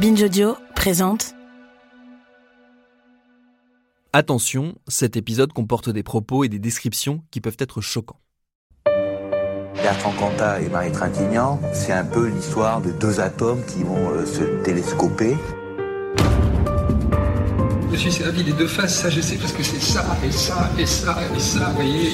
Binge 0.00 0.22
Audio 0.22 0.56
présente 0.74 1.34
Attention, 4.14 4.74
cet 4.88 5.18
épisode 5.18 5.52
comporte 5.52 5.90
des 5.90 6.02
propos 6.02 6.42
et 6.42 6.48
des 6.48 6.58
descriptions 6.58 7.22
qui 7.30 7.42
peuvent 7.42 7.58
être 7.58 7.82
choquants. 7.82 8.18
Bertrand 9.74 10.12
Cantat 10.12 10.62
et 10.62 10.70
Marie 10.70 10.90
Trintignant, 10.90 11.60
c'est 11.74 11.92
un 11.92 12.06
peu 12.06 12.28
l'histoire 12.28 12.80
de 12.80 12.92
deux 12.92 13.20
atomes 13.20 13.62
qui 13.66 13.82
vont 13.82 14.08
euh, 14.08 14.24
se 14.24 14.42
télescoper. 14.64 15.36
Je 17.92 17.96
suis 17.96 18.12
servi 18.12 18.42
des 18.42 18.54
deux 18.54 18.68
faces, 18.68 19.02
ça 19.02 19.10
je 19.10 19.20
sais, 19.20 19.36
parce 19.36 19.52
que 19.52 19.62
c'est 19.62 19.82
ça, 19.82 20.06
et 20.24 20.32
ça, 20.32 20.70
et 20.78 20.86
ça, 20.86 21.18
et 21.36 21.38
ça, 21.38 21.68
vous 21.68 21.74
voyez. 21.74 22.12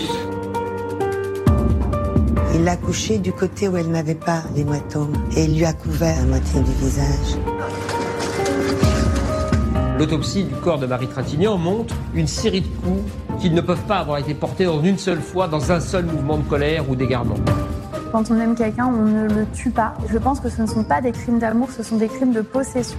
Il 2.52 2.64
l'a 2.64 2.76
couchée 2.76 3.18
du 3.18 3.32
côté 3.32 3.68
où 3.68 3.76
elle 3.76 3.92
n'avait 3.92 4.16
pas 4.16 4.42
l'hématome 4.56 5.12
et 5.36 5.44
il 5.44 5.56
lui 5.56 5.64
a 5.64 5.72
couvert 5.72 6.16
la 6.16 6.24
moitié 6.24 6.60
du 6.62 6.72
visage. 6.72 7.55
L'autopsie 9.98 10.44
du 10.44 10.54
corps 10.56 10.78
de 10.78 10.84
Marie 10.84 11.06
Trintignant 11.06 11.56
montre 11.56 11.94
une 12.14 12.26
série 12.26 12.60
de 12.60 12.66
coups 12.66 13.10
qui 13.40 13.48
ne 13.48 13.62
peuvent 13.62 13.84
pas 13.88 13.98
avoir 13.98 14.18
été 14.18 14.34
portés 14.34 14.66
en 14.66 14.82
une 14.84 14.98
seule 14.98 15.22
fois 15.22 15.48
dans 15.48 15.72
un 15.72 15.80
seul 15.80 16.04
mouvement 16.04 16.36
de 16.36 16.42
colère 16.42 16.88
ou 16.90 16.94
d'égarement. 16.94 17.36
Quand 18.12 18.30
on 18.30 18.38
aime 18.38 18.54
quelqu'un, 18.54 18.86
on 18.86 19.06
ne 19.06 19.26
le 19.26 19.46
tue 19.54 19.70
pas. 19.70 19.94
Je 20.10 20.18
pense 20.18 20.40
que 20.40 20.50
ce 20.50 20.60
ne 20.60 20.66
sont 20.66 20.84
pas 20.84 21.00
des 21.00 21.12
crimes 21.12 21.38
d'amour, 21.38 21.70
ce 21.74 21.82
sont 21.82 21.96
des 21.96 22.08
crimes 22.08 22.34
de 22.34 22.42
possession. 22.42 22.98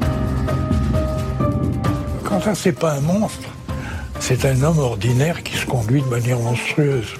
Quand 2.23 2.41
ça, 2.41 2.55
c'est 2.55 2.71
pas 2.71 2.93
un 2.93 3.01
monstre, 3.01 3.47
c'est 4.19 4.43
un 4.45 4.63
homme 4.63 4.79
ordinaire 4.79 5.43
qui 5.43 5.55
se 5.55 5.67
conduit 5.67 6.01
de 6.01 6.07
manière 6.07 6.39
monstrueuse. 6.39 7.13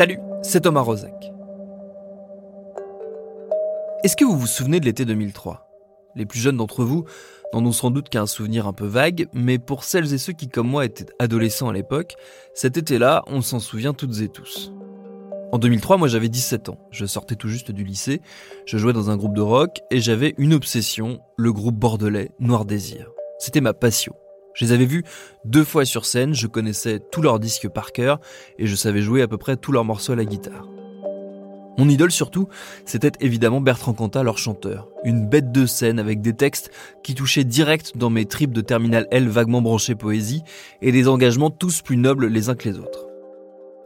Salut, 0.00 0.18
c'est 0.40 0.62
Thomas 0.62 0.80
Rozek. 0.80 1.30
Est-ce 4.02 4.16
que 4.16 4.24
vous 4.24 4.38
vous 4.38 4.46
souvenez 4.46 4.80
de 4.80 4.86
l'été 4.86 5.04
2003 5.04 5.68
Les 6.16 6.24
plus 6.24 6.40
jeunes 6.40 6.56
d'entre 6.56 6.84
vous 6.84 7.04
n'en 7.52 7.66
ont 7.66 7.72
sans 7.72 7.90
doute 7.90 8.08
qu'un 8.08 8.24
souvenir 8.24 8.66
un 8.66 8.72
peu 8.72 8.86
vague, 8.86 9.28
mais 9.34 9.58
pour 9.58 9.84
celles 9.84 10.14
et 10.14 10.16
ceux 10.16 10.32
qui, 10.32 10.48
comme 10.48 10.68
moi, 10.68 10.86
étaient 10.86 11.04
adolescents 11.18 11.68
à 11.68 11.74
l'époque, 11.74 12.14
cet 12.54 12.78
été-là, 12.78 13.24
on 13.26 13.42
s'en 13.42 13.60
souvient 13.60 13.92
toutes 13.92 14.22
et 14.22 14.30
tous. 14.30 14.72
En 15.52 15.58
2003, 15.58 15.98
moi 15.98 16.08
j'avais 16.08 16.30
17 16.30 16.70
ans, 16.70 16.78
je 16.90 17.04
sortais 17.04 17.36
tout 17.36 17.48
juste 17.48 17.70
du 17.70 17.84
lycée, 17.84 18.22
je 18.64 18.78
jouais 18.78 18.94
dans 18.94 19.10
un 19.10 19.18
groupe 19.18 19.34
de 19.34 19.42
rock 19.42 19.80
et 19.90 20.00
j'avais 20.00 20.34
une 20.38 20.54
obsession, 20.54 21.20
le 21.36 21.52
groupe 21.52 21.76
bordelais 21.76 22.30
Noir 22.38 22.64
Désir. 22.64 23.10
C'était 23.38 23.60
ma 23.60 23.74
passion. 23.74 24.14
Je 24.54 24.64
les 24.64 24.72
avais 24.72 24.86
vus 24.86 25.04
deux 25.44 25.64
fois 25.64 25.84
sur 25.84 26.04
scène, 26.04 26.34
je 26.34 26.46
connaissais 26.46 27.00
tous 27.10 27.22
leurs 27.22 27.38
disques 27.38 27.68
par 27.68 27.92
cœur 27.92 28.20
et 28.58 28.66
je 28.66 28.76
savais 28.76 29.02
jouer 29.02 29.22
à 29.22 29.28
peu 29.28 29.38
près 29.38 29.56
tous 29.56 29.72
leurs 29.72 29.84
morceaux 29.84 30.12
à 30.12 30.16
la 30.16 30.24
guitare. 30.24 30.66
Mon 31.78 31.88
idole 31.88 32.10
surtout, 32.10 32.48
c'était 32.84 33.12
évidemment 33.20 33.60
Bertrand 33.60 33.94
Cantat, 33.94 34.22
leur 34.22 34.36
chanteur. 34.36 34.88
Une 35.04 35.26
bête 35.26 35.50
de 35.50 35.64
scène 35.64 35.98
avec 35.98 36.20
des 36.20 36.34
textes 36.34 36.70
qui 37.02 37.14
touchaient 37.14 37.44
direct 37.44 37.96
dans 37.96 38.10
mes 38.10 38.26
tripes 38.26 38.52
de 38.52 38.60
terminal 38.60 39.06
L 39.10 39.28
vaguement 39.28 39.62
branchées 39.62 39.94
poésie 39.94 40.42
et 40.82 40.92
des 40.92 41.08
engagements 41.08 41.50
tous 41.50 41.80
plus 41.80 41.96
nobles 41.96 42.26
les 42.26 42.50
uns 42.50 42.54
que 42.54 42.68
les 42.68 42.78
autres. 42.78 43.09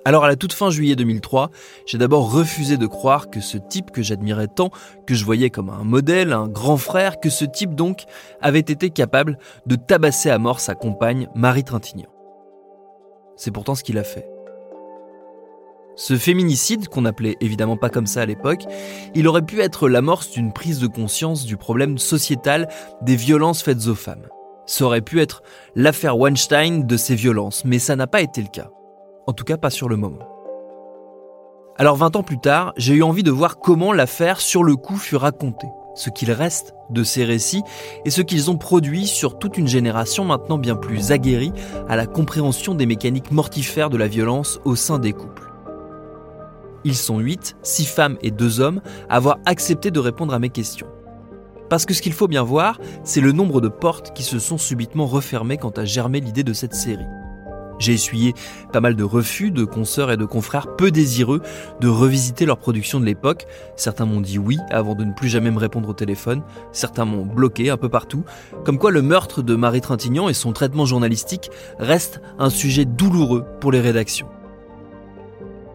Alors 0.06 0.24
à 0.24 0.28
la 0.28 0.36
toute 0.36 0.52
fin 0.52 0.68
juillet 0.68 0.96
2003, 0.96 1.50
j'ai 1.86 1.96
d'abord 1.96 2.30
refusé 2.30 2.76
de 2.76 2.86
croire 2.86 3.30
que 3.30 3.40
ce 3.40 3.56
type 3.56 3.90
que 3.90 4.02
j'admirais 4.02 4.48
tant, 4.48 4.70
que 5.06 5.14
je 5.14 5.24
voyais 5.24 5.48
comme 5.48 5.70
un 5.70 5.82
modèle, 5.82 6.34
un 6.34 6.46
grand 6.46 6.76
frère, 6.76 7.20
que 7.20 7.30
ce 7.30 7.46
type 7.46 7.74
donc 7.74 8.04
avait 8.42 8.58
été 8.58 8.90
capable 8.90 9.38
de 9.64 9.76
tabasser 9.76 10.28
à 10.28 10.38
mort 10.38 10.60
sa 10.60 10.74
compagne 10.74 11.28
Marie 11.34 11.64
Trintignant. 11.64 12.10
C'est 13.36 13.50
pourtant 13.50 13.74
ce 13.74 13.82
qu'il 13.82 13.96
a 13.96 14.04
fait. 14.04 14.28
Ce 15.96 16.16
féminicide, 16.16 16.88
qu'on 16.88 17.02
n'appelait 17.02 17.36
évidemment 17.40 17.76
pas 17.78 17.88
comme 17.88 18.06
ça 18.06 18.22
à 18.22 18.26
l'époque, 18.26 18.64
il 19.14 19.26
aurait 19.26 19.42
pu 19.42 19.60
être 19.60 19.88
l'amorce 19.88 20.30
d'une 20.30 20.52
prise 20.52 20.80
de 20.80 20.86
conscience 20.86 21.46
du 21.46 21.56
problème 21.56 21.96
sociétal 21.96 22.68
des 23.00 23.16
violences 23.16 23.62
faites 23.62 23.86
aux 23.86 23.94
femmes. 23.94 24.26
Ça 24.66 24.84
aurait 24.84 25.02
pu 25.02 25.20
être 25.20 25.42
l'affaire 25.74 26.18
Weinstein 26.18 26.86
de 26.86 26.96
ces 26.96 27.14
violences, 27.14 27.64
mais 27.64 27.78
ça 27.78 27.96
n'a 27.96 28.06
pas 28.06 28.22
été 28.22 28.42
le 28.42 28.48
cas. 28.48 28.70
En 29.26 29.32
tout 29.32 29.44
cas 29.44 29.56
pas 29.56 29.70
sur 29.70 29.88
le 29.88 29.96
moment. 29.96 30.28
Alors 31.76 31.96
20 31.96 32.16
ans 32.16 32.22
plus 32.22 32.38
tard, 32.38 32.72
j'ai 32.76 32.94
eu 32.94 33.02
envie 33.02 33.22
de 33.22 33.30
voir 33.30 33.58
comment 33.58 33.92
l'affaire 33.92 34.40
sur 34.40 34.62
le 34.62 34.76
coup 34.76 34.96
fut 34.96 35.16
racontée, 35.16 35.66
ce 35.94 36.10
qu'il 36.10 36.30
reste 36.30 36.74
de 36.90 37.02
ces 37.02 37.24
récits 37.24 37.62
et 38.04 38.10
ce 38.10 38.22
qu'ils 38.22 38.50
ont 38.50 38.58
produit 38.58 39.06
sur 39.06 39.38
toute 39.38 39.56
une 39.58 39.66
génération 39.66 40.24
maintenant 40.24 40.58
bien 40.58 40.76
plus 40.76 41.10
aguerrie 41.10 41.52
à 41.88 41.96
la 41.96 42.06
compréhension 42.06 42.74
des 42.74 42.86
mécaniques 42.86 43.32
mortifères 43.32 43.90
de 43.90 43.96
la 43.96 44.08
violence 44.08 44.60
au 44.64 44.76
sein 44.76 44.98
des 44.98 45.12
couples. 45.12 45.50
Ils 46.84 46.94
sont 46.94 47.18
8, 47.18 47.56
6 47.62 47.86
femmes 47.86 48.18
et 48.20 48.30
2 48.30 48.60
hommes 48.60 48.82
à 49.08 49.16
avoir 49.16 49.38
accepté 49.46 49.90
de 49.90 50.00
répondre 50.00 50.34
à 50.34 50.38
mes 50.38 50.50
questions. 50.50 50.86
Parce 51.70 51.86
que 51.86 51.94
ce 51.94 52.02
qu'il 52.02 52.12
faut 52.12 52.28
bien 52.28 52.42
voir, 52.42 52.78
c'est 53.04 53.22
le 53.22 53.32
nombre 53.32 53.62
de 53.62 53.68
portes 53.68 54.12
qui 54.14 54.22
se 54.22 54.38
sont 54.38 54.58
subitement 54.58 55.06
refermées 55.06 55.56
quand 55.56 55.78
a 55.78 55.86
germé 55.86 56.20
l'idée 56.20 56.44
de 56.44 56.52
cette 56.52 56.74
série. 56.74 57.06
J'ai 57.84 57.92
essuyé 57.92 58.32
pas 58.72 58.80
mal 58.80 58.96
de 58.96 59.04
refus 59.04 59.50
de 59.50 59.66
consoeurs 59.66 60.10
et 60.10 60.16
de 60.16 60.24
confrères 60.24 60.74
peu 60.74 60.90
désireux 60.90 61.42
de 61.82 61.88
revisiter 61.88 62.46
leur 62.46 62.56
production 62.56 62.98
de 62.98 63.04
l'époque. 63.04 63.46
Certains 63.76 64.06
m'ont 64.06 64.22
dit 64.22 64.38
oui 64.38 64.56
avant 64.70 64.94
de 64.94 65.04
ne 65.04 65.12
plus 65.12 65.28
jamais 65.28 65.50
me 65.50 65.58
répondre 65.58 65.90
au 65.90 65.92
téléphone. 65.92 66.42
Certains 66.72 67.04
m'ont 67.04 67.26
bloqué 67.26 67.68
un 67.68 67.76
peu 67.76 67.90
partout. 67.90 68.24
Comme 68.64 68.78
quoi 68.78 68.90
le 68.90 69.02
meurtre 69.02 69.42
de 69.42 69.54
Marie 69.54 69.82
Trintignant 69.82 70.30
et 70.30 70.32
son 70.32 70.54
traitement 70.54 70.86
journalistique 70.86 71.50
restent 71.78 72.22
un 72.38 72.48
sujet 72.48 72.86
douloureux 72.86 73.44
pour 73.60 73.70
les 73.70 73.82
rédactions. 73.82 74.28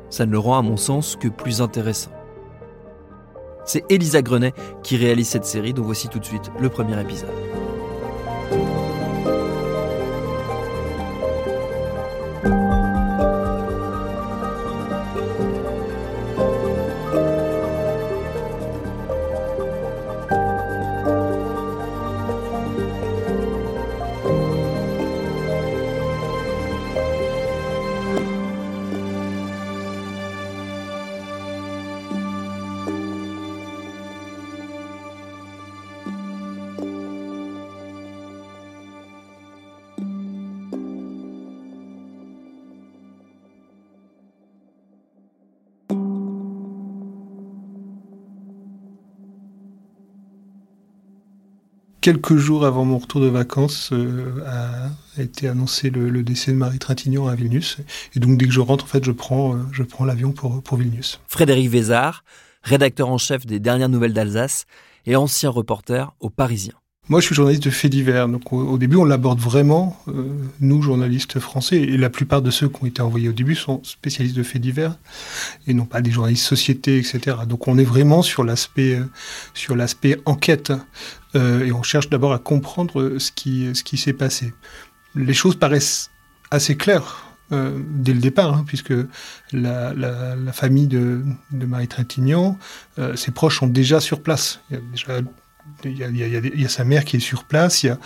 Ça 0.09 0.25
ne 0.25 0.31
le 0.31 0.40
rend 0.40 0.58
à 0.58 0.64
mon 0.64 0.78
sens 0.78 1.16
que 1.16 1.28
plus 1.28 1.62
intéressant. 1.62 2.09
C'est 3.66 3.86
Elisa 3.92 4.24
Grenet 4.24 4.56
qui 4.81 4.98
réalise 4.98 5.28
cette 5.28 5.46
série 5.46 5.75
dont 5.75 5.84
voici 5.84 6.08
tout 6.08 6.18
de 6.18 6.25
suite 6.25 6.50
le 6.59 6.69
premier 6.69 7.00
épisode. 7.00 7.30
Quelques 52.01 52.36
jours 52.36 52.66
avant 52.66 52.86
mon 52.86 52.98
retour 52.98 53.22
de 53.22 53.28
vacances, 53.28 53.92
euh, 53.92 54.44
a 54.46 55.22
été 55.22 55.48
annoncé 55.48 55.90
le, 55.90 56.10
le, 56.10 56.24
décès 56.24 56.51
de 56.51 56.57
Marie 56.57 56.80
Trintignant 56.80 57.28
à 57.28 57.36
Vilnius. 57.36 57.78
Et 58.16 58.19
donc, 58.19 58.38
dès 58.38 58.46
que 58.46 58.51
je 58.51 58.60
rentre, 58.60 58.86
en 58.86 58.88
fait, 58.88 59.04
je 59.04 59.12
prends, 59.12 59.56
euh, 59.56 59.60
je 59.72 59.84
prends 59.84 60.06
l'avion 60.06 60.31
pour, 60.31 60.62
pour 60.62 60.78
Vilnius. 60.78 61.19
Frédéric 61.28 61.69
Vézard, 61.69 62.24
rédacteur 62.63 63.10
en 63.10 63.18
chef 63.18 63.46
des 63.46 63.60
dernières 63.60 63.90
nouvelles 63.90 64.13
d'Alsace 64.13 64.66
et 65.06 65.16
ancien 65.16 65.50
reporter 65.50 66.13
au 66.19 66.30
Parisien. 66.30 66.74
Moi, 67.10 67.22
je 67.22 67.26
suis 67.26 67.34
journaliste 67.34 67.64
de 67.64 67.72
faits 67.72 67.90
divers. 67.92 68.28
Donc, 68.28 68.54
au, 68.54 68.78
début, 68.78 68.96
on 68.98 69.04
l'aborde 69.04 69.40
vraiment, 69.40 70.00
euh, 70.10 70.28
nous, 70.60 70.84
journalistes 70.84 71.40
français, 71.40 71.78
et 71.78 71.98
la 71.98 72.12
plupart 72.12 72.44
de 72.44 72.52
ceux 72.52 72.70
qui 72.70 72.84
ont 72.84 72.86
été 72.86 73.02
envoyés 73.02 73.30
au 73.30 73.32
début 73.34 73.56
sont 73.56 73.84
spécialistes 73.84 74.36
de 74.36 74.44
faits 74.44 74.62
divers, 74.62 74.96
et 75.66 75.74
non 75.74 75.86
pas 75.86 76.02
des 76.02 76.12
journalistes 76.12 76.46
société, 76.46 77.00
etc. 77.00 77.38
Donc, 77.48 77.68
on 77.68 77.80
est 77.80 77.84
vraiment 77.84 78.22
sur 78.22 78.44
l'aspect, 78.44 79.00
euh, 79.00 79.06
sur 79.56 79.76
l'aspect 79.76 80.22
enquête, 80.26 80.72
euh, 81.34 81.66
et 81.66 81.72
on 81.72 81.82
cherche 81.82 82.10
d'abord 82.10 82.32
à 82.32 82.38
comprendre 82.38 83.18
ce 83.18 83.32
qui, 83.32 83.68
ce 83.74 83.84
qui 83.84 83.98
s'est 83.98 84.14
passé. 84.14 84.54
Les 85.16 85.34
choses 85.34 85.56
paraissent 85.56 86.12
assez 86.52 86.78
claires. 86.78 87.26
dès 87.52 88.14
le 88.14 88.20
départ, 88.20 88.54
hein, 88.54 88.64
puisque 88.68 88.94
la, 89.52 89.92
la, 89.96 90.54
famille 90.54 90.86
de, 90.86 91.24
de 91.50 91.66
Marie 91.66 91.88
Trintignant, 91.88 92.60
ses 93.16 93.32
proches 93.32 93.58
sont 93.58 93.66
déjà 93.66 94.00
sur 94.00 94.22
place. 94.22 94.60
Il 94.70 94.76
y 94.76 94.78
a 94.78 94.82
déjà 94.92 95.22
il 95.83 95.98
y, 95.98 96.66
a, 96.66 96.69
sa 96.69 96.83
mère 96.83 97.06
qui 97.06 97.18
est 97.18 97.19
sur 97.19 97.44
place, 97.45 97.83
il 97.83 97.88
y 97.88 97.89
a, 97.89 98.00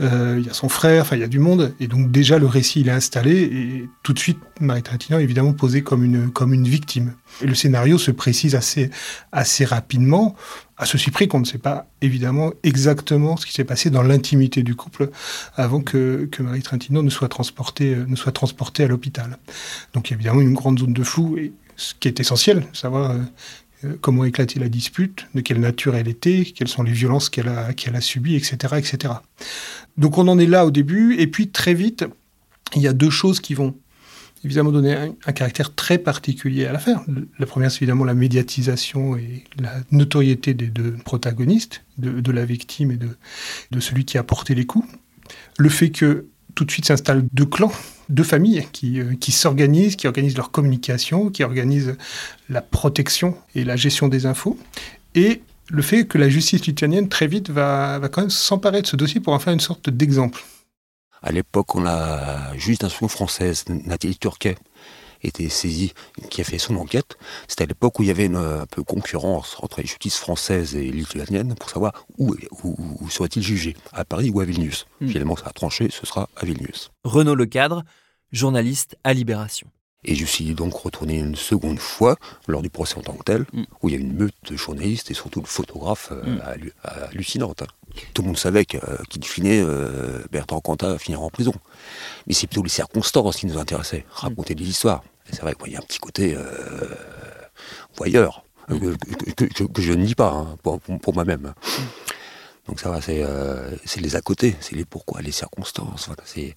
euh, 0.00 0.36
il 0.38 0.46
y 0.46 0.50
a 0.50 0.54
son 0.54 0.68
frère, 0.68 1.02
enfin 1.02 1.16
il 1.16 1.20
y 1.20 1.24
a 1.24 1.28
du 1.28 1.38
monde. 1.38 1.74
Et 1.80 1.86
donc 1.86 2.10
déjà 2.10 2.38
le 2.38 2.46
récit 2.46 2.80
il 2.80 2.88
est 2.88 2.92
installé 2.92 3.42
et 3.42 3.88
tout 4.02 4.12
de 4.12 4.18
suite 4.18 4.38
Marie 4.60 4.82
Trintignant 4.82 5.18
est 5.18 5.22
évidemment 5.22 5.52
posée 5.52 5.82
comme 5.82 6.04
une, 6.04 6.30
comme 6.30 6.52
une 6.52 6.68
victime. 6.68 7.14
Le 7.42 7.54
scénario 7.54 7.98
se 7.98 8.10
précise 8.10 8.54
assez, 8.54 8.90
assez 9.32 9.64
rapidement, 9.64 10.36
à 10.76 10.86
ceci 10.86 11.10
près 11.10 11.26
qu'on 11.26 11.40
ne 11.40 11.44
sait 11.44 11.58
pas 11.58 11.86
évidemment 12.00 12.52
exactement 12.62 13.36
ce 13.36 13.46
qui 13.46 13.52
s'est 13.52 13.64
passé 13.64 13.90
dans 13.90 14.02
l'intimité 14.02 14.62
du 14.62 14.74
couple 14.74 15.10
avant 15.56 15.80
que, 15.80 16.28
que 16.30 16.42
Marie 16.42 16.62
Trintignant 16.62 17.02
ne 17.02 17.10
soit 17.10 17.28
transportée, 17.28 17.96
ne 17.96 18.16
soit 18.16 18.32
transportée 18.32 18.84
à 18.84 18.88
l'hôpital. 18.88 19.38
Donc 19.92 20.08
il 20.08 20.12
y 20.12 20.14
a 20.14 20.16
évidemment 20.16 20.40
une 20.40 20.54
grande 20.54 20.78
zone 20.78 20.92
de 20.92 21.02
flou 21.02 21.36
et 21.38 21.52
ce 21.76 21.94
qui 21.94 22.08
est 22.08 22.20
essentiel, 22.20 22.66
savoir 22.72 23.10
euh, 23.10 23.14
euh, 23.14 23.22
comment 24.00 24.24
éclater 24.24 24.58
la 24.58 24.68
dispute, 24.68 25.26
de 25.34 25.40
quelle 25.40 25.60
nature 25.60 25.94
elle 25.94 26.08
était, 26.08 26.44
quelles 26.44 26.68
sont 26.68 26.82
les 26.82 26.92
violences 26.92 27.28
qu'elle 27.28 27.48
a, 27.48 27.72
qu'elle 27.72 27.96
a 27.96 28.00
subies, 28.00 28.36
etc., 28.36 28.74
etc. 28.76 29.14
Donc 29.96 30.18
on 30.18 30.28
en 30.28 30.38
est 30.38 30.46
là 30.46 30.66
au 30.66 30.70
début, 30.70 31.16
et 31.18 31.26
puis 31.26 31.48
très 31.48 31.74
vite, 31.74 32.04
il 32.74 32.82
y 32.82 32.88
a 32.88 32.92
deux 32.92 33.10
choses 33.10 33.40
qui 33.40 33.54
vont 33.54 33.74
évidemment 34.44 34.72
donner 34.72 34.94
un, 34.94 35.32
caractère 35.32 35.74
très 35.74 35.96
particulier 35.96 36.66
à 36.66 36.72
l'affaire. 36.72 37.02
La 37.38 37.46
première, 37.46 37.70
c'est 37.70 37.78
évidemment 37.78 38.04
la 38.04 38.14
médiatisation 38.14 39.16
et 39.16 39.44
la 39.58 39.72
notoriété 39.90 40.52
des 40.52 40.66
deux 40.66 40.92
protagonistes, 41.04 41.82
de, 41.96 42.32
la 42.32 42.44
victime 42.44 42.90
et 42.90 42.98
de 42.98 43.80
celui 43.80 44.04
qui 44.04 44.18
a 44.18 44.22
porté 44.22 44.54
les 44.54 44.66
coups. 44.66 44.86
Le 45.56 45.68
fait 45.70 45.90
que 45.90 46.26
tout 46.54 46.64
de 46.64 46.70
suite 46.70 46.86
s'installent 46.86 47.24
deux 47.32 47.46
clans 47.46 47.72
deux 48.08 48.24
familles 48.24 48.66
qui, 48.72 49.00
euh, 49.00 49.14
qui 49.18 49.32
s'organisent, 49.32 49.96
qui 49.96 50.06
organisent 50.06 50.36
leur 50.36 50.50
communication, 50.50 51.30
qui 51.30 51.44
organisent 51.44 51.96
la 52.48 52.62
protection 52.62 53.36
et 53.54 53.64
la 53.64 53.76
gestion 53.76 54.08
des 54.08 54.26
infos. 54.26 54.58
Et 55.14 55.42
le 55.68 55.82
fait 55.82 56.06
que 56.06 56.18
la 56.18 56.28
justice 56.28 56.66
lituanienne, 56.66 57.08
très 57.08 57.26
vite, 57.26 57.50
va, 57.50 57.98
va 57.98 58.08
quand 58.08 58.22
même 58.22 58.30
s'emparer 58.30 58.82
de 58.82 58.86
ce 58.86 58.96
dossier 58.96 59.20
pour 59.20 59.32
en 59.32 59.38
faire 59.38 59.52
une 59.52 59.60
sorte 59.60 59.90
d'exemple. 59.90 60.44
À 61.22 61.32
l'époque, 61.32 61.74
on 61.74 61.86
a 61.86 62.54
juste 62.58 62.82
d'instruction 62.82 63.08
française, 63.08 63.64
Nathalie 63.68 64.18
Turquet, 64.18 64.56
était 65.22 65.48
saisi, 65.48 65.92
qui 66.30 66.40
a 66.40 66.44
fait 66.44 66.58
son 66.58 66.76
enquête. 66.76 67.16
C'était 67.48 67.64
à 67.64 67.66
l'époque 67.66 67.98
où 67.98 68.02
il 68.02 68.08
y 68.08 68.10
avait 68.10 68.26
une 68.26 68.36
un 68.36 68.66
peu 68.66 68.82
concurrence 68.82 69.56
entre 69.62 69.80
les 69.80 69.86
justices 69.86 70.18
françaises 70.18 70.74
et 70.74 70.90
lituaniennes 70.90 71.54
pour 71.54 71.70
savoir 71.70 72.06
où, 72.18 72.34
où, 72.62 73.10
serait-il 73.10 73.42
jugé, 73.42 73.76
à 73.92 74.04
Paris 74.04 74.30
ou 74.30 74.40
à 74.40 74.44
Vilnius. 74.44 74.86
Hmm. 75.00 75.08
Finalement, 75.08 75.36
ça 75.36 75.46
a 75.46 75.52
tranché, 75.52 75.88
ce 75.90 76.06
sera 76.06 76.28
à 76.36 76.44
Vilnius. 76.44 76.90
Renaud 77.04 77.34
Lecadre, 77.34 77.82
journaliste 78.32 78.96
à 79.04 79.12
Libération. 79.12 79.68
Et 80.04 80.14
je 80.14 80.24
suis 80.26 80.54
donc 80.54 80.74
retourné 80.74 81.18
une 81.18 81.36
seconde 81.36 81.78
fois 81.78 82.16
lors 82.46 82.62
du 82.62 82.70
procès 82.70 82.96
en 82.96 83.02
tant 83.02 83.14
que 83.14 83.24
tel, 83.24 83.46
hmm. 83.52 83.64
où 83.82 83.88
il 83.88 83.94
y 83.94 83.96
a 83.96 84.00
une 84.00 84.14
meute 84.14 84.34
de 84.50 84.56
journalistes 84.56 85.10
et 85.10 85.14
surtout 85.14 85.40
de 85.40 85.46
photographes 85.46 86.12
euh, 86.12 86.36
hmm. 86.36 86.70
hallucinante. 86.82 87.62
Hein. 87.62 87.66
Tout 88.12 88.22
le 88.22 88.28
monde 88.28 88.38
savait 88.38 88.64
qu'il 88.64 89.24
finait, 89.24 89.60
euh, 89.60 90.24
Bertrand 90.30 90.60
Cantat 90.60 90.98
finir 90.98 91.22
en 91.22 91.30
prison. 91.30 91.54
Mais 92.26 92.34
c'est 92.34 92.46
plutôt 92.46 92.62
les 92.62 92.68
circonstances 92.68 93.36
qui 93.36 93.46
nous 93.46 93.58
intéressaient, 93.58 94.04
raconter 94.10 94.54
des 94.54 94.68
histoires. 94.68 95.02
C'est 95.30 95.40
vrai 95.40 95.54
qu'il 95.54 95.72
y 95.72 95.76
a 95.76 95.78
un 95.78 95.82
petit 95.82 95.98
côté 95.98 96.34
euh, 96.36 96.42
voyeur, 97.96 98.44
euh, 98.70 98.94
que, 99.36 99.82
je 99.82 99.92
ne 99.92 100.04
dis 100.04 100.14
pas 100.14 100.30
hein, 100.30 100.56
pour, 100.62 101.14
moi-même. 101.14 101.54
Donc 102.68 102.80
ça 102.80 102.90
va, 102.90 103.00
euh, 103.08 103.76
c'est 103.84 104.00
les 104.00 104.16
à 104.16 104.20
côté, 104.20 104.56
c'est 104.60 104.74
les 104.74 104.84
pourquoi, 104.84 105.20
les 105.20 105.32
circonstances. 105.32 106.10
c'est 106.24 106.54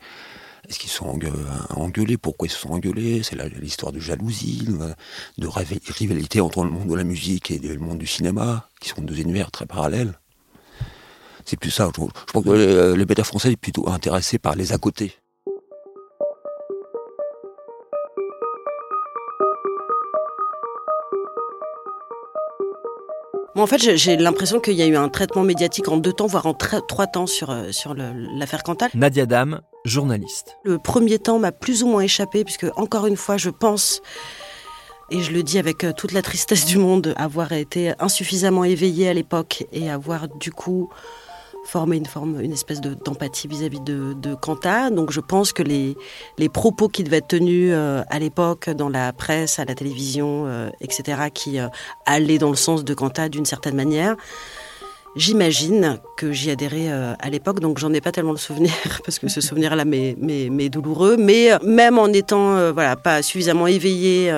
est-ce 0.68 0.80
qu'ils 0.80 0.90
sont 0.90 1.08
engueulés? 1.70 2.18
Pourquoi 2.18 2.48
ils 2.48 2.52
se 2.52 2.58
sont 2.58 2.72
engueulés? 2.72 3.24
C'est 3.24 3.38
l'histoire 3.60 3.92
de 3.92 4.00
jalousie, 4.00 4.68
de 5.38 5.48
rivalité 5.48 6.42
entre 6.42 6.64
le 6.64 6.70
monde 6.70 6.90
de 6.90 6.96
la 6.96 7.04
musique 7.04 7.52
et 7.52 7.60
le 7.60 7.80
monde 7.80 8.00
du 8.00 8.08
cinéma, 8.08 8.70
qui 8.82 8.90
sont 8.90 9.02
deux 9.02 9.20
univers 9.20 9.50
très 9.52 9.66
parallèles. 9.66 10.20
C'est 11.46 11.58
plus 11.58 11.72
ça. 11.72 11.90
Je, 11.96 12.02
pense 12.34 12.44
que 12.44 12.50
le, 12.50 12.96
le 12.96 13.06
bêta 13.06 13.24
français 13.24 13.54
est 13.54 13.58
plutôt 13.58 13.88
intéressé 13.88 14.38
par 14.38 14.56
les 14.56 14.74
à 14.74 14.78
côté. 14.78 15.14
En 23.62 23.68
fait, 23.68 23.96
j'ai 23.98 24.18
l'impression 24.18 24.60
qu'il 24.60 24.74
y 24.74 24.82
a 24.82 24.88
eu 24.88 24.96
un 24.96 25.10
traitement 25.10 25.44
médiatique 25.44 25.88
en 25.88 25.98
deux 25.98 26.14
temps, 26.14 26.28
voire 26.28 26.46
en 26.46 26.54
trois 26.54 27.08
temps 27.08 27.28
sur, 27.28 27.50
euh, 27.50 27.72
sur 27.72 27.94
l'affaire 27.94 28.64
Cantal. 28.64 28.90
Nadia 28.94 29.26
Dam, 29.26 29.62
journaliste. 29.86 30.58
Le 30.64 30.78
premier 30.78 31.20
temps 31.20 31.40
m'a 31.40 31.52
plus 31.52 31.84
ou 31.84 31.88
moins 31.88 32.02
échappé, 32.02 32.44
puisque 32.44 32.68
encore 32.76 33.08
une 33.08 33.18
fois, 33.18 33.38
je 33.38 33.50
pense 33.50 34.02
et 35.10 35.22
je 35.22 35.32
le 35.32 35.42
dis 35.42 35.58
avec 35.58 35.84
euh, 35.84 35.94
toute 35.94 36.12
la 36.12 36.22
tristesse 36.22 36.66
du 36.66 36.78
monde, 36.78 37.14
avoir 37.18 37.54
été 37.54 37.94
insuffisamment 38.00 38.66
éveillée 38.66 39.08
à 39.08 39.14
l'époque 39.14 39.66
et 39.72 39.90
avoir 39.90 40.28
du 40.28 40.52
coup 40.52 40.90
former 41.68 41.98
une 41.98 42.06
forme, 42.06 42.40
une 42.42 42.54
espèce 42.54 42.82
d'empathie 42.82 43.48
vis-à-vis 43.48 43.82
de, 43.82 44.14
de. 44.14 44.36
Donc 44.90 45.12
je 45.12 45.20
pense 45.20 45.54
que 45.54 45.64
les, 45.64 45.98
les 46.38 46.50
propos 46.50 46.88
qui 46.88 47.04
devaient 47.04 47.18
être 47.18 47.28
tenus 47.28 47.72
euh, 47.74 48.04
à 48.10 48.20
l'époque 48.20 48.70
dans 48.70 48.90
la 48.90 49.12
presse, 49.14 49.60
à 49.60 49.66
la 49.66 49.76
télévision, 49.76 50.46
euh, 50.48 50.70
etc., 50.82 51.30
qui 51.34 51.60
euh, 51.60 51.68
allaient 52.06 52.38
dans 52.38 52.50
le 52.50 52.56
sens 52.56 52.84
de 52.84 52.94
Quentin 52.94 53.30
d'une 53.30 53.46
certaine 53.46 53.76
manière, 53.76 54.16
J'imagine 55.18 56.00
que 56.16 56.32
j'y 56.32 56.52
adhérais 56.52 56.92
euh, 56.92 57.16
à 57.18 57.32
l'époque, 57.32 57.60
donc 57.60 57.80
j'en 57.80 57.92
ai 57.92 58.02
pas 58.02 58.12
tellement 58.12 58.34
le 58.34 58.38
souvenir 58.38 58.72
parce 59.06 59.18
que 59.18 59.28
ce 59.28 59.42
souvenir-là 59.42 59.84
m'est 59.84 60.70
douloureux. 60.70 61.18
Mais 61.18 61.52
euh, 61.52 61.58
même 61.64 61.98
en 61.98 62.08
étant 62.10 62.56
euh, 62.56 62.72
voilà 62.72 62.96
pas 62.96 63.24
suffisamment 63.24 63.66
éveillé 63.66 64.32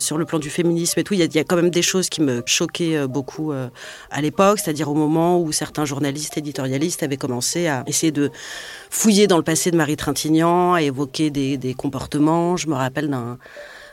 sur 0.00 0.18
le 0.18 0.24
plan 0.24 0.40
du 0.40 0.50
féminisme 0.50 0.98
et 0.98 1.04
tout, 1.04 1.14
il 1.14 1.20
y, 1.20 1.38
a 1.38 1.44
quand 1.44 1.54
même 1.54 1.70
des 1.70 1.82
choses 1.82 2.08
qui 2.08 2.20
me 2.20 2.42
choquaient 2.46 3.06
beaucoup 3.06 3.52
à 3.52 4.20
l'époque, 4.20 4.58
c'est-à-dire 4.58 4.90
au 4.90 4.94
moment 4.94 5.40
où 5.40 5.52
certains 5.52 5.84
journalistes 5.84 6.36
éditorialistes 6.36 7.02
avaient 7.04 7.16
commencé 7.16 7.68
à 7.68 7.84
essayer 7.86 8.10
de 8.10 8.30
fouiller 8.90 9.28
dans 9.28 9.36
le 9.36 9.44
passé 9.44 9.70
de 9.70 9.76
Marie 9.76 9.96
Trintignant, 9.96 10.74
à 10.74 10.82
évoquer 10.82 11.30
des, 11.30 11.56
des 11.56 11.74
comportements. 11.74 12.56
Je 12.56 12.68
me 12.68 12.74
rappelle 12.74 13.08
d'un 13.08 13.38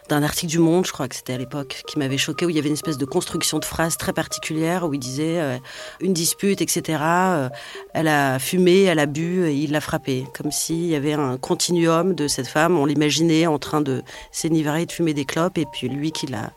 d'un 0.09 0.23
article 0.23 0.51
du 0.51 0.59
Monde, 0.59 0.85
je 0.85 0.91
crois 0.91 1.07
que 1.07 1.15
c'était 1.15 1.33
à 1.33 1.37
l'époque, 1.37 1.83
qui 1.87 1.97
m'avait 1.97 2.17
choqué, 2.17 2.45
où 2.45 2.49
il 2.49 2.55
y 2.55 2.59
avait 2.59 2.67
une 2.69 2.75
espèce 2.75 2.97
de 2.97 3.05
construction 3.05 3.59
de 3.59 3.65
phrase 3.65 3.97
très 3.97 4.13
particulière, 4.13 4.85
où 4.85 4.93
il 4.93 4.99
disait 4.99 5.39
euh, 5.39 5.57
une 5.99 6.13
dispute, 6.13 6.61
etc. 6.61 6.99
Euh, 7.01 7.49
elle 7.93 8.07
a 8.07 8.39
fumé, 8.39 8.83
elle 8.83 8.99
a 8.99 9.05
bu, 9.05 9.45
et 9.45 9.53
il 9.53 9.71
l'a 9.71 9.81
frappé. 9.81 10.25
Comme 10.37 10.51
s'il 10.51 10.85
y 10.85 10.95
avait 10.95 11.13
un 11.13 11.37
continuum 11.37 12.13
de 12.13 12.27
cette 12.27 12.47
femme, 12.47 12.77
on 12.77 12.85
l'imaginait 12.85 13.47
en 13.47 13.57
train 13.57 13.81
de 13.81 14.03
s'éniverer, 14.31 14.85
de 14.85 14.91
fumer 14.91 15.13
des 15.13 15.25
clopes, 15.25 15.57
et 15.57 15.65
puis 15.71 15.89
lui 15.89 16.11
qui 16.11 16.27
la, 16.27 16.51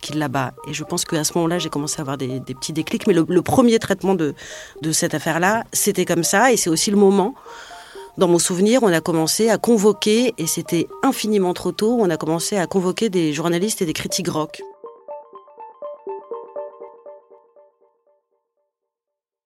qui 0.00 0.12
bat. 0.28 0.52
Et 0.68 0.74
je 0.74 0.84
pense 0.84 1.04
qu'à 1.04 1.24
ce 1.24 1.34
moment-là, 1.34 1.58
j'ai 1.58 1.70
commencé 1.70 1.98
à 1.98 2.02
avoir 2.02 2.16
des, 2.16 2.40
petits 2.40 2.72
déclics. 2.72 3.06
Mais 3.06 3.14
le, 3.14 3.24
le 3.28 3.42
premier 3.42 3.78
traitement 3.78 4.14
de, 4.14 4.34
de 4.82 4.92
cette 4.92 5.14
affaire-là, 5.14 5.64
c'était 5.72 6.04
comme 6.04 6.24
ça, 6.24 6.52
et 6.52 6.56
c'est 6.56 6.70
aussi 6.70 6.90
le 6.90 6.96
moment 6.96 7.34
dans 8.16 8.28
mon 8.28 8.38
souvenir, 8.38 8.82
on 8.82 8.92
a 8.92 9.00
commencé 9.00 9.48
à 9.48 9.58
convoquer, 9.58 10.34
et 10.38 10.46
c'était 10.46 10.86
infiniment 11.02 11.54
trop 11.54 11.72
tôt, 11.72 11.96
on 12.00 12.10
a 12.10 12.16
commencé 12.16 12.56
à 12.56 12.66
convoquer 12.66 13.10
des 13.10 13.32
journalistes 13.32 13.82
et 13.82 13.86
des 13.86 13.92
critiques 13.92 14.28
rock. 14.28 14.62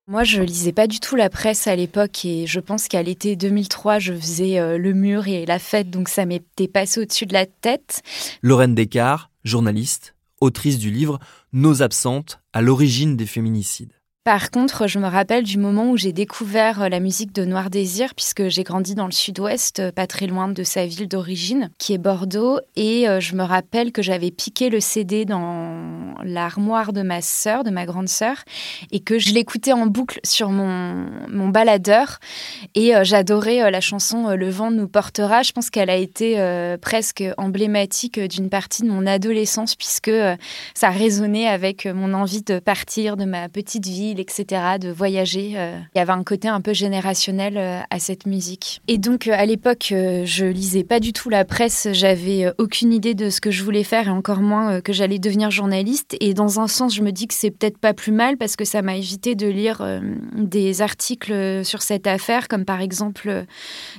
Moi, 0.07 0.25
je 0.25 0.41
lisais 0.41 0.73
pas 0.73 0.87
du 0.87 1.01
tout 1.01 1.17
la 1.17 1.29
presse 1.29 1.67
à 1.67 1.77
l'époque 1.77 2.25
et 2.25 2.47
je 2.47 2.61
pense 2.61 2.89
qu'à 2.89 3.03
l'été 3.03 3.37
2003, 3.37 3.99
je 3.99 4.15
faisais 4.15 4.59
euh, 4.59 4.79
le 4.79 4.95
mur 4.95 5.29
et 5.29 5.45
la 5.45 5.59
fête, 5.59 5.91
donc 5.91 6.09
ça 6.09 6.25
m'était 6.25 6.67
passé 6.67 7.03
au-dessus 7.03 7.27
de 7.27 7.35
la 7.35 7.45
tête. 7.45 8.01
Lorraine 8.41 8.75
Descartes, 8.75 9.31
journaliste, 9.45 10.15
autrice 10.41 10.79
du 10.79 10.91
livre 10.91 11.19
Nos 11.53 11.83
absentes 11.83 12.41
à 12.55 12.63
l'origine 12.63 13.19
des 13.19 13.27
féminicides. 13.27 13.98
Par 14.29 14.51
contre, 14.51 14.89
je 14.89 14.99
me 14.99 15.07
rappelle 15.07 15.43
du 15.43 15.57
moment 15.57 15.89
où 15.89 15.97
j'ai 15.97 16.13
découvert 16.13 16.83
euh, 16.83 16.89
la 16.91 17.01
musique 17.01 17.35
de 17.35 17.47
Noir 17.47 17.71
Désir, 17.71 18.15
puisque 18.15 18.49
j'ai 18.49 18.63
grandi 18.63 18.95
dans 18.95 19.07
le 19.07 19.13
sud-ouest, 19.13 19.81
euh, 19.81 19.91
pas 19.91 20.07
très 20.07 20.27
loin 20.27 20.49
de 20.49 20.63
sa 20.65 20.85
ville 20.85 21.09
d'origine, 21.09 21.71
qui 21.79 21.95
est 21.95 21.99
Bordeaux. 21.99 22.61
Et 22.77 23.09
euh, 23.09 23.21
je 23.21 23.35
me 23.35 23.43
rappelle 23.43 23.91
que 23.91 24.03
j'avais 24.03 24.31
piqué 24.31 24.69
le 24.69 24.81
CD 24.81 25.25
dans 25.25 26.13
l'armoire 26.23 26.93
de 26.93 27.01
ma 27.01 27.23
sœur, 27.23 27.65
de 27.65 27.71
ma 27.71 27.87
grande 27.87 28.11
sœur, 28.11 28.45
et 28.93 29.01
que 29.01 29.19
je 29.19 29.33
l'écoutais 29.33 29.73
en 29.73 29.87
boucle 29.87 30.21
sur 30.25 30.51
mon, 30.51 31.07
mon 31.31 31.49
baladeur. 31.49 32.19
Et 32.75 32.93
j'adorais 33.05 33.71
la 33.71 33.81
chanson 33.81 34.37
Le 34.37 34.51
vent 34.51 34.71
nous 34.71 34.89
portera. 34.89 35.43
Je 35.43 35.53
pense 35.53 35.71
qu'elle 35.71 35.89
a 35.89 35.97
été 35.97 36.37
presque 36.83 37.25
emblématique 37.39 38.21
d'une 38.21 38.51
partie 38.51 38.83
de 38.83 38.89
mon 38.89 39.07
adolescence, 39.07 39.75
puisque 39.75 40.11
ça 40.75 40.91
résonnait 40.91 41.49
avec 41.49 41.87
mon 41.87 42.13
envie 42.13 42.43
de 42.43 42.59
partir 42.59 43.17
de 43.17 43.25
ma 43.25 43.49
petite 43.49 43.87
ville, 43.87 44.18
etc., 44.21 44.79
de 44.81 44.91
voyager. 44.91 45.51
Il 45.51 45.99
y 45.99 46.01
avait 46.01 46.13
un 46.13 46.25
côté 46.25 46.49
un 46.49 46.61
peu 46.61 46.73
générationnel 46.73 47.85
à 47.91 47.99
cette 47.99 48.27
musique. 48.27 48.81
Et 48.89 48.99
donc, 48.99 49.27
à 49.27 49.45
l'époque, 49.47 49.87
je 49.91 50.45
lisais 50.45 50.85
pas 50.85 51.01
du 51.01 51.13
tout 51.13 51.29
la 51.29 51.45
presse, 51.45 51.89
j'avais 51.93 52.53
aucune 52.59 52.93
idée 52.93 53.15
de 53.15 53.31
ce 53.31 53.41
que 53.41 53.51
je 53.51 53.63
voulais 53.63 53.85
faire 53.85 54.09
et 54.09 54.11
encore 54.11 54.41
moins 54.41 54.73
euh, 54.73 54.81
que 54.81 54.93
j'allais 54.93 55.19
devenir 55.19 55.51
journaliste. 55.51 56.17
Et 56.21 56.35
dans 56.35 56.61
un 56.61 56.69
sens, 56.69 56.95
je 56.95 57.03
me 57.03 57.13
dis 57.13 57.27
que 57.27 57.35
c'est 57.35 57.51
peut-être 57.51 57.79
pas 57.79 57.95
plus 57.95 58.13
mal 58.13 58.37
parce 58.37 58.57
que 58.57 58.65
ça 58.65 58.83
m'a 58.83 58.97
évité 58.97 59.35
de 59.35 59.47
lire 59.47 59.81
euh, 59.81 60.01
des 60.35 60.83
articles 60.83 61.65
sur 61.65 61.83
cette 61.83 62.07
affaire, 62.07 62.49
comme 62.49 62.65
par 62.65 62.81
exemple 62.81 63.29
euh, 63.29 63.45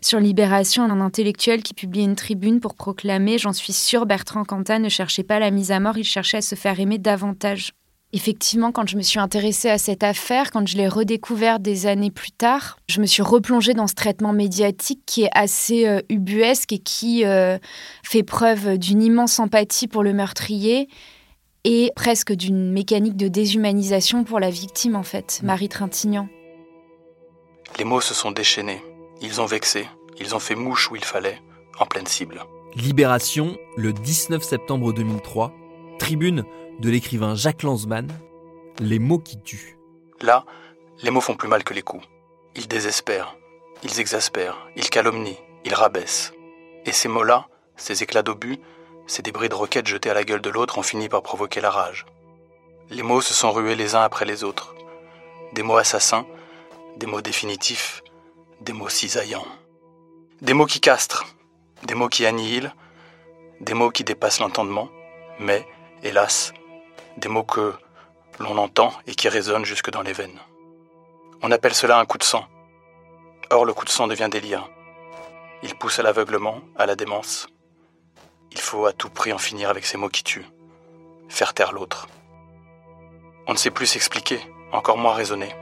sur 0.02 0.20
Libération, 0.20 0.84
un 0.84 1.02
intellectuel 1.02 1.64
qui 1.64 1.74
publie 1.74 2.04
une 2.04 2.16
tribune 2.16 2.60
pour 2.60 2.76
proclamer 2.76 3.38
J'en 3.38 3.54
suis 3.54 3.74
sûr, 3.74 4.06
Bertrand 4.06 4.44
Cantat 4.44 4.80
ne 4.80 4.90
cherchait 4.90 5.24
pas 5.24 5.40
la 5.40 5.52
mise 5.52 5.72
à 5.72 5.80
mort, 5.80 5.98
il 5.98 6.04
cherchait 6.04 6.38
à 6.38 6.42
se 6.42 6.56
faire 6.56 6.80
aimer 6.80 6.98
davantage. 6.98 7.74
Effectivement, 8.12 8.72
quand 8.72 8.88
je 8.88 8.98
me 8.98 9.04
suis 9.04 9.20
intéressée 9.20 9.70
à 9.70 9.78
cette 9.78 10.01
affaire, 10.01 10.50
quand 10.50 10.68
je 10.68 10.78
l'ai 10.78 10.88
redécouverte 10.88 11.62
des 11.62 11.86
années 11.86 12.10
plus 12.10 12.32
tard, 12.32 12.80
je 12.88 13.01
me 13.01 13.06
suis 13.06 13.22
replongée 13.22 13.75
dans 13.75 13.86
ce 13.86 13.94
traitement 13.94 14.34
médiatique 14.34 15.01
qui 15.06 15.24
est 15.24 15.30
assez 15.34 15.88
euh, 15.88 16.01
ubuesque 16.10 16.74
et 16.74 16.80
qui 16.80 17.24
euh, 17.24 17.60
fait 18.04 18.24
preuve 18.24 18.80
d'une 18.80 19.04
immense 19.04 19.39
empathie 19.39 19.88
pour 19.88 20.01
le 20.01 20.13
meurtrier 20.13 20.89
et 21.66 21.92
presque 21.96 22.34
d'une 22.34 22.72
mécanique 22.72 23.16
de 23.16 23.28
déshumanisation 23.28 24.24
pour 24.24 24.39
la 24.39 24.50
victime, 24.50 24.96
en 24.96 25.04
fait, 25.04 25.42
Marie 25.44 25.70
Trintignant. 25.70 26.30
Les 27.78 27.86
mots 27.86 28.01
se 28.01 28.16
sont 28.16 28.32
déchaînés, 28.32 28.82
ils 29.22 29.39
ont 29.39 29.46
vexé, 29.46 29.88
ils 30.20 30.34
ont 30.34 30.39
fait 30.39 30.56
mouche 30.56 30.89
où 30.89 30.96
il 30.96 31.04
fallait, 31.04 31.39
en 31.80 31.86
pleine 31.86 32.08
cible. 32.08 32.44
Libération, 32.75 33.56
le 33.78 33.94
19 33.94 34.42
septembre 34.42 34.94
2003, 34.94 35.54
tribune 36.00 36.44
de 36.79 36.89
l'écrivain 36.89 37.36
Jacques 37.36 37.63
Lanzmann, 37.63 38.07
Les 38.79 39.00
mots 39.00 39.19
qui 39.19 39.38
tuent. 39.41 39.77
Là, 40.21 40.45
les 41.03 41.12
mots 41.12 41.21
font 41.21 41.36
plus 41.36 41.50
mal 41.50 41.63
que 41.63 41.74
les 41.74 41.81
coups. 41.81 42.05
Ils 42.55 42.67
désespèrent, 42.67 43.36
ils 43.83 44.00
exaspèrent, 44.00 44.57
ils 44.77 44.89
calomnient, 44.89 45.38
ils 45.65 45.74
rabaissent. 45.74 46.31
Et 46.86 46.93
ces 46.93 47.09
mots-là, 47.09 47.48
ces 47.75 48.03
éclats 48.03 48.24
d'obus, 48.24 48.59
ces 49.07 49.21
débris 49.21 49.50
de 49.50 49.55
roquettes 49.55 49.88
jetés 49.88 50.09
à 50.09 50.13
la 50.13 50.24
gueule 50.24 50.41
de 50.41 50.50
l'autre 50.50 50.77
ont 50.77 50.83
fini 50.83 51.09
par 51.09 51.21
provoquer 51.21 51.59
la 51.59 51.69
rage. 51.69 52.05
Les 52.89 53.03
mots 53.03 53.21
se 53.21 53.33
sont 53.33 53.51
rués 53.51 53.75
les 53.75 53.95
uns 53.95 54.01
après 54.01 54.25
les 54.25 54.43
autres. 54.43 54.74
Des 55.53 55.63
mots 55.63 55.77
assassins, 55.77 56.25
des 56.95 57.05
mots 57.05 57.21
définitifs, 57.21 58.01
des 58.62 58.74
mots 58.74 58.89
cisaillants. 58.89 59.48
Des 60.41 60.53
mots 60.53 60.65
qui 60.65 60.79
castrent, 60.79 61.25
des 61.83 61.95
mots 61.95 62.07
qui 62.07 62.25
annihilent, 62.25 62.74
des 63.59 63.74
mots 63.74 63.91
qui 63.91 64.05
dépassent 64.05 64.39
l'entendement, 64.39 64.89
mais, 65.39 65.67
hélas, 66.03 66.53
des 67.20 67.30
mots 67.30 67.44
que 67.44 67.74
l'on 68.40 68.58
entend 68.58 68.92
et 69.06 69.14
qui 69.14 69.30
résonnent 69.30 69.66
jusque 69.66 69.92
dans 69.92 70.02
les 70.02 70.14
veines. 70.14 70.40
On 71.42 71.52
appelle 71.52 71.74
cela 71.74 72.00
un 72.00 72.06
coup 72.06 72.18
de 72.18 72.24
sang. 72.24 72.46
Or, 73.52 73.66
le 73.66 73.74
coup 73.74 73.86
de 73.86 73.90
sang 73.90 74.08
devient 74.08 74.30
délire. 74.30 74.70
Il 75.64 75.76
pousse 75.76 76.00
à 76.00 76.04
l'aveuglement, 76.04 76.62
à 76.78 76.86
la 76.86 76.96
démence. 76.96 77.48
Il 78.52 78.60
faut 78.60 78.86
à 78.86 78.94
tout 78.94 79.10
prix 79.10 79.34
en 79.34 79.38
finir 79.38 79.70
avec 79.70 79.86
ces 79.86 79.98
mots 79.98 80.10
qui 80.10 80.24
tuent. 80.24 80.48
Faire 81.28 81.54
taire 81.54 81.74
l'autre. 81.74 82.08
On 83.48 83.54
ne 83.54 83.58
sait 83.58 83.72
plus 83.72 83.86
s'expliquer, 83.86 84.40
encore 84.72 84.98
moins 84.98 85.14
raisonner. 85.14 85.54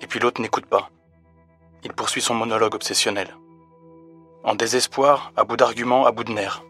Et 0.00 0.06
puis 0.06 0.20
l'autre 0.20 0.40
n'écoute 0.40 0.66
pas. 0.66 0.90
Il 1.84 1.92
poursuit 1.92 2.22
son 2.22 2.34
monologue 2.34 2.74
obsessionnel. 2.74 3.36
En 4.42 4.54
désespoir, 4.54 5.32
à 5.36 5.44
bout 5.44 5.56
d'arguments, 5.56 6.06
à 6.06 6.12
bout 6.12 6.24
de 6.24 6.32
nerfs. 6.32 6.62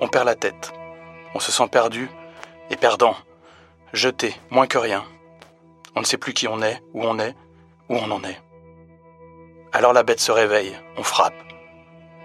On 0.00 0.08
perd 0.08 0.26
la 0.26 0.34
tête. 0.34 0.72
On 1.34 1.40
se 1.40 1.52
sent 1.52 1.68
perdu 1.68 2.08
et 2.70 2.76
perdant, 2.76 3.16
jeté, 3.92 4.34
moins 4.50 4.66
que 4.66 4.78
rien. 4.78 5.04
On 5.94 6.00
ne 6.00 6.04
sait 6.04 6.18
plus 6.18 6.34
qui 6.34 6.48
on 6.48 6.62
est, 6.62 6.82
où 6.92 7.04
on 7.04 7.18
est, 7.18 7.34
où 7.88 7.96
on 7.96 8.10
en 8.10 8.22
est. 8.24 8.40
Alors 9.72 9.92
la 9.92 10.02
bête 10.02 10.20
se 10.20 10.32
réveille, 10.32 10.76
on 10.96 11.02
frappe. 11.02 11.34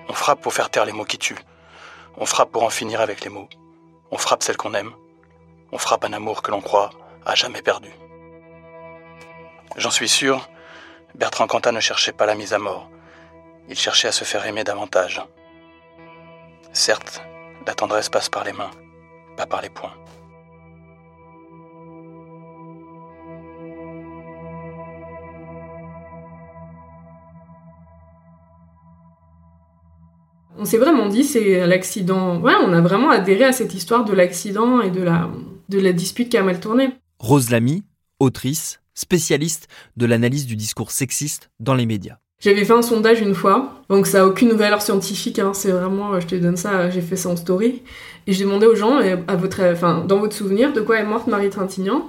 On 0.10 0.14
frappe 0.14 0.42
pour 0.42 0.54
faire 0.54 0.70
taire 0.70 0.86
les 0.86 0.92
mots 0.92 1.06
qui 1.06 1.18
tuent. 1.18 1.46
On 2.18 2.26
frappe 2.26 2.52
pour 2.52 2.64
en 2.64 2.70
finir 2.70 3.02
avec 3.02 3.22
les 3.22 3.30
mots. 3.30 3.50
On 4.12 4.18
frappe 4.18 4.44
celle 4.44 4.58
qu'on 4.58 4.74
aime. 4.74 4.94
On 5.72 5.78
frappe 5.78 6.04
un 6.04 6.14
amour 6.14 6.42
que 6.42 6.52
l'on 6.52 6.62
croit 6.62 6.90
à 7.26 7.36
jamais 7.36 7.62
perdu. 7.62 7.92
J'en 9.78 9.92
suis 9.92 10.10
sûr, 10.10 10.50
Bertrand 11.16 11.48
Cantat 11.48 11.72
ne 11.72 11.80
cherchait 11.80 12.12
pas 12.12 12.26
la 12.26 12.36
mise 12.36 12.54
à 12.54 12.60
mort. 12.60 12.90
Il 13.70 13.78
cherchait 13.78 14.10
à 14.10 14.12
se 14.12 14.26
faire 14.26 14.46
aimer 14.46 14.64
davantage. 14.64 15.22
Certes, 16.74 17.22
la 17.66 17.74
tendresse 17.74 18.10
passe 18.10 18.30
par 18.30 18.44
les 18.44 18.54
mains, 18.54 18.72
pas 19.38 19.46
par 19.46 19.62
les 19.62 19.70
poings. 19.70 19.94
On 30.62 30.66
s'est 30.66 30.78
vraiment 30.78 31.08
dit 31.08 31.24
c'est 31.24 31.66
l'accident. 31.66 32.40
Ouais, 32.40 32.54
on 32.64 32.72
a 32.72 32.82
vraiment 32.82 33.10
adhéré 33.10 33.46
à 33.46 33.52
cette 33.52 33.74
histoire 33.74 34.06
de 34.06 34.14
l'accident 34.14 34.80
et 34.80 34.92
de 34.92 35.02
la, 35.02 35.28
de 35.70 35.80
la 35.80 35.92
dispute 35.92 36.30
qui 36.30 36.38
a 36.38 36.44
mal 36.44 36.60
tourné. 36.60 36.92
Rose 37.18 37.50
Lamy, 37.50 37.84
autrice, 38.20 38.80
spécialiste 38.94 39.68
de 39.98 40.06
l'analyse 40.06 40.46
du 40.46 40.56
discours 40.56 40.92
sexiste 40.92 41.50
dans 41.60 41.74
les 41.74 41.88
médias. 41.88 42.18
J'avais 42.40 42.64
fait 42.64 42.74
un 42.74 42.84
sondage 42.84 43.22
une 43.22 43.34
fois, 43.34 43.82
donc 43.90 44.06
ça 44.06 44.22
a 44.22 44.26
aucune 44.28 44.52
valeur 44.52 44.84
scientifique, 44.84 45.40
hein, 45.40 45.54
c'est 45.56 45.72
vraiment, 45.72 46.20
je 46.20 46.28
te 46.28 46.36
donne 46.36 46.58
ça, 46.58 46.92
j'ai 46.92 47.02
fait 47.02 47.16
ça 47.16 47.30
en 47.30 47.36
story. 47.36 47.82
Et 48.28 48.34
j'ai 48.34 48.44
demandé 48.44 48.68
aux 48.68 48.76
gens, 48.76 49.00
à 49.28 49.36
votre, 49.36 49.64
enfin, 49.64 50.06
dans 50.08 50.20
votre 50.20 50.36
souvenir, 50.36 50.74
de 50.74 50.82
quoi 50.82 51.00
est 51.00 51.06
morte 51.06 51.26
Marie 51.26 51.50
Trintignant 51.50 52.08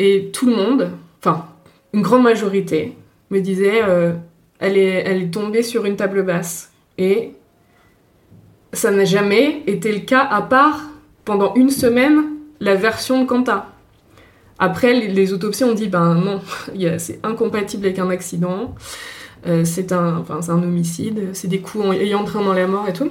Et 0.00 0.30
tout 0.32 0.46
le 0.46 0.56
monde, 0.56 0.90
enfin, 1.20 1.46
une 1.92 2.02
grande 2.02 2.24
majorité, 2.24 2.96
me 3.30 3.38
disait, 3.38 3.80
euh, 3.84 4.12
elle, 4.58 4.76
est, 4.76 5.04
elle 5.06 5.22
est 5.22 5.30
tombée 5.32 5.62
sur 5.62 5.84
une 5.84 5.94
table 5.94 6.24
basse. 6.24 6.72
Et 6.98 7.34
ça 8.72 8.90
n'a 8.90 9.04
jamais 9.04 9.62
été 9.66 9.92
le 9.92 10.00
cas, 10.00 10.22
à 10.22 10.42
part 10.42 10.80
pendant 11.24 11.54
une 11.54 11.70
semaine, 11.70 12.24
la 12.60 12.74
version 12.74 13.22
de 13.22 13.26
Quanta. 13.26 13.68
Après, 14.58 14.92
les, 14.94 15.32
autopsies 15.32 15.64
ont 15.64 15.74
dit 15.74 15.88
ben 15.88 16.14
non, 16.14 16.40
c'est 16.98 17.20
incompatible 17.22 17.86
avec 17.86 17.98
un 17.98 18.10
accident, 18.10 18.74
euh, 19.46 19.64
c'est 19.64 19.92
un, 19.92 20.24
homicide, 20.48 21.30
c'est 21.32 21.48
des 21.48 21.60
coups 21.60 21.84
ayant 21.96 22.20
entraîné 22.20 22.44
dans 22.44 22.52
la 22.52 22.66
mort 22.66 22.88
et 22.88 22.92
tout. 22.92 23.10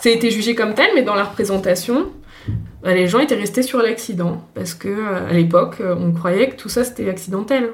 Ça 0.00 0.08
a 0.08 0.12
été 0.12 0.30
jugé 0.30 0.54
comme 0.54 0.74
tel, 0.74 0.90
mais 0.94 1.02
dans 1.02 1.14
la 1.14 1.24
représentation, 1.24 2.06
ben, 2.82 2.94
les 2.94 3.06
gens 3.06 3.20
étaient 3.20 3.36
restés 3.36 3.62
sur 3.62 3.80
l'accident 3.80 4.42
parce 4.54 4.74
que 4.74 4.88
euh, 4.88 5.28
à 5.28 5.32
l'époque, 5.32 5.76
on 5.80 6.12
croyait 6.12 6.50
que 6.50 6.56
tout 6.56 6.68
ça 6.68 6.84
c'était 6.84 7.08
accidentel. 7.08 7.70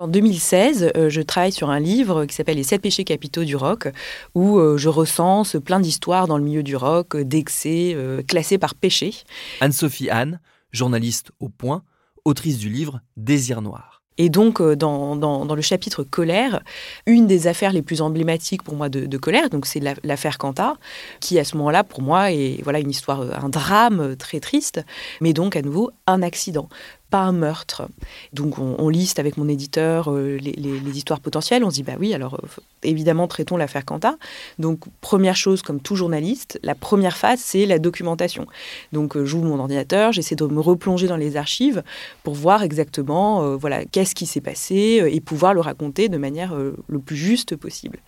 En 0.00 0.08
2016, 0.08 0.92
euh, 0.96 1.10
je 1.10 1.20
travaille 1.20 1.52
sur 1.52 1.68
un 1.68 1.78
livre 1.78 2.24
qui 2.24 2.34
s'appelle 2.34 2.56
Les 2.56 2.62
sept 2.62 2.80
péchés 2.80 3.04
capitaux 3.04 3.44
du 3.44 3.54
rock, 3.54 3.88
où 4.34 4.58
euh, 4.58 4.78
je 4.78 4.88
recense 4.88 5.58
plein 5.62 5.78
d'histoires 5.78 6.26
dans 6.26 6.38
le 6.38 6.42
milieu 6.42 6.62
du 6.62 6.74
rock, 6.74 7.16
euh, 7.16 7.22
d'excès, 7.22 7.94
classés 8.26 8.56
par 8.56 8.74
péché. 8.74 9.12
Anne-Sophie 9.60 10.08
Anne, 10.08 10.40
journaliste 10.72 11.32
au 11.38 11.50
Point, 11.50 11.82
autrice 12.24 12.56
du 12.56 12.70
livre 12.70 13.02
Désir 13.18 13.60
noir. 13.60 14.00
Et 14.16 14.30
donc, 14.30 14.60
dans, 14.62 15.16
dans, 15.16 15.54
le 15.54 15.62
chapitre 15.62 16.02
colère, 16.02 16.62
une 17.06 17.26
des 17.26 17.46
affaires 17.46 17.72
les 17.72 17.80
plus 17.80 18.02
emblématiques 18.02 18.62
pour 18.62 18.76
moi 18.76 18.90
de, 18.90 19.16
colère, 19.16 19.48
donc 19.48 19.64
c'est 19.64 19.80
l'affaire 20.02 20.36
Quanta, 20.36 20.76
qui 21.20 21.38
à 21.38 21.44
ce 21.44 21.56
moment-là, 21.56 21.84
pour 21.84 22.02
moi, 22.02 22.30
est 22.30 22.60
voilà 22.62 22.80
une 22.80 22.90
histoire, 22.90 23.22
un 23.42 23.48
drame 23.48 24.16
très 24.16 24.40
triste, 24.40 24.84
mais 25.22 25.32
donc 25.32 25.56
à 25.56 25.62
nouveau 25.62 25.90
un 26.06 26.20
accident 26.20 26.68
pas 27.10 27.32
meurtre. 27.32 27.88
Donc 28.32 28.58
on, 28.58 28.88
liste 28.88 29.18
avec 29.18 29.36
mon 29.36 29.48
éditeur 29.48 30.10
euh, 30.10 30.38
les, 30.38 30.96
histoires 30.96 31.20
potentielles. 31.20 31.64
On 31.64 31.70
se 31.70 31.76
dit 31.76 31.82
bah 31.82 31.94
oui, 31.98 32.14
alors 32.14 32.34
euh, 32.34 32.46
évidemment 32.82 33.26
traitons 33.26 33.56
l'affaire 33.56 33.84
Quentin. 33.84 34.16
Donc 34.58 34.84
première 35.00 35.36
chose, 35.36 35.62
comme 35.62 35.80
tout 35.80 35.96
journaliste, 35.96 36.58
la 36.62 36.74
première 36.74 37.16
phase 37.16 37.40
c'est 37.40 37.66
la 37.66 37.78
documentation. 37.78 38.46
Donc 38.92 39.16
euh, 39.16 39.24
j'ouvre 39.24 39.44
mon 39.46 39.58
ordinateur, 39.58 40.12
j'essaie 40.12 40.36
de 40.36 40.46
me 40.46 40.60
replonger 40.60 41.08
dans 41.08 41.16
les 41.16 41.36
archives 41.36 41.82
pour 42.22 42.34
voir 42.34 42.62
exactement 42.62 43.56
voilà 43.56 43.84
qu'est-ce 43.84 44.14
qui 44.14 44.26
s'est 44.26 44.40
passé 44.40 45.02
et 45.10 45.20
pouvoir 45.20 45.54
le 45.54 45.60
raconter 45.60 46.08
de 46.08 46.16
manière 46.16 46.54
le 46.54 46.98
plus 46.98 47.16
juste 47.16 47.56
possible. 47.56 47.98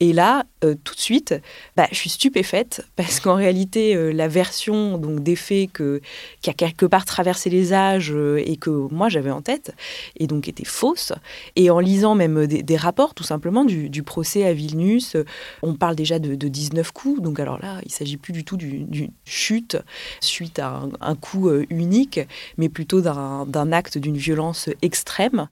Et 0.00 0.12
là, 0.12 0.44
tout 0.60 0.94
de 0.94 1.00
suite, 1.00 1.34
bah, 1.76 1.86
je 1.90 1.96
suis 1.96 2.10
stupéfaite 2.10 2.84
parce 2.96 3.20
qu'en 3.20 3.34
réalité 3.34 4.12
la 4.12 4.28
version 4.28 4.98
donc 4.98 5.22
des 5.22 5.36
faits 5.36 5.72
que 5.72 6.00
qui 6.40 6.50
a 6.50 6.52
quelque 6.52 6.86
part 6.86 7.04
traversé 7.04 7.50
les 7.50 7.72
âges 7.72 8.12
et 8.36 8.56
que 8.56 8.70
moi 8.70 9.08
j'avais 9.08 9.30
en 9.30 9.42
tête, 9.42 9.74
et 10.18 10.26
donc 10.26 10.48
étaient 10.48 10.64
fausses. 10.64 11.12
Et 11.56 11.70
en 11.70 11.80
lisant 11.80 12.14
même 12.14 12.46
des, 12.46 12.76
rapports, 12.76 13.14
tout 13.14 13.24
simplement, 13.24 13.64
du, 13.64 14.02
procès 14.02 14.44
à 14.44 14.52
Vilnius, 14.52 15.16
on 15.62 15.74
parle 15.74 15.96
déjà 15.96 16.18
de, 16.18 16.34
19 16.34 16.92
coups. 16.92 17.20
Donc 17.20 17.40
alors 17.40 17.58
là, 17.60 17.78
il 17.82 17.88
ne 17.88 17.92
s'agit 17.92 18.16
plus 18.16 18.32
du 18.32 18.44
tout 18.44 18.56
d'une 18.56 19.10
chute 19.24 19.76
suite 20.20 20.58
à 20.58 20.82
un, 21.00 21.14
coup 21.14 21.50
unique, 21.70 22.20
mais 22.58 22.68
plutôt 22.68 23.00
d'un 23.00 23.72
acte 23.72 23.98
d'une 23.98 24.16
violence 24.16 24.68
extrême. 24.82 25.48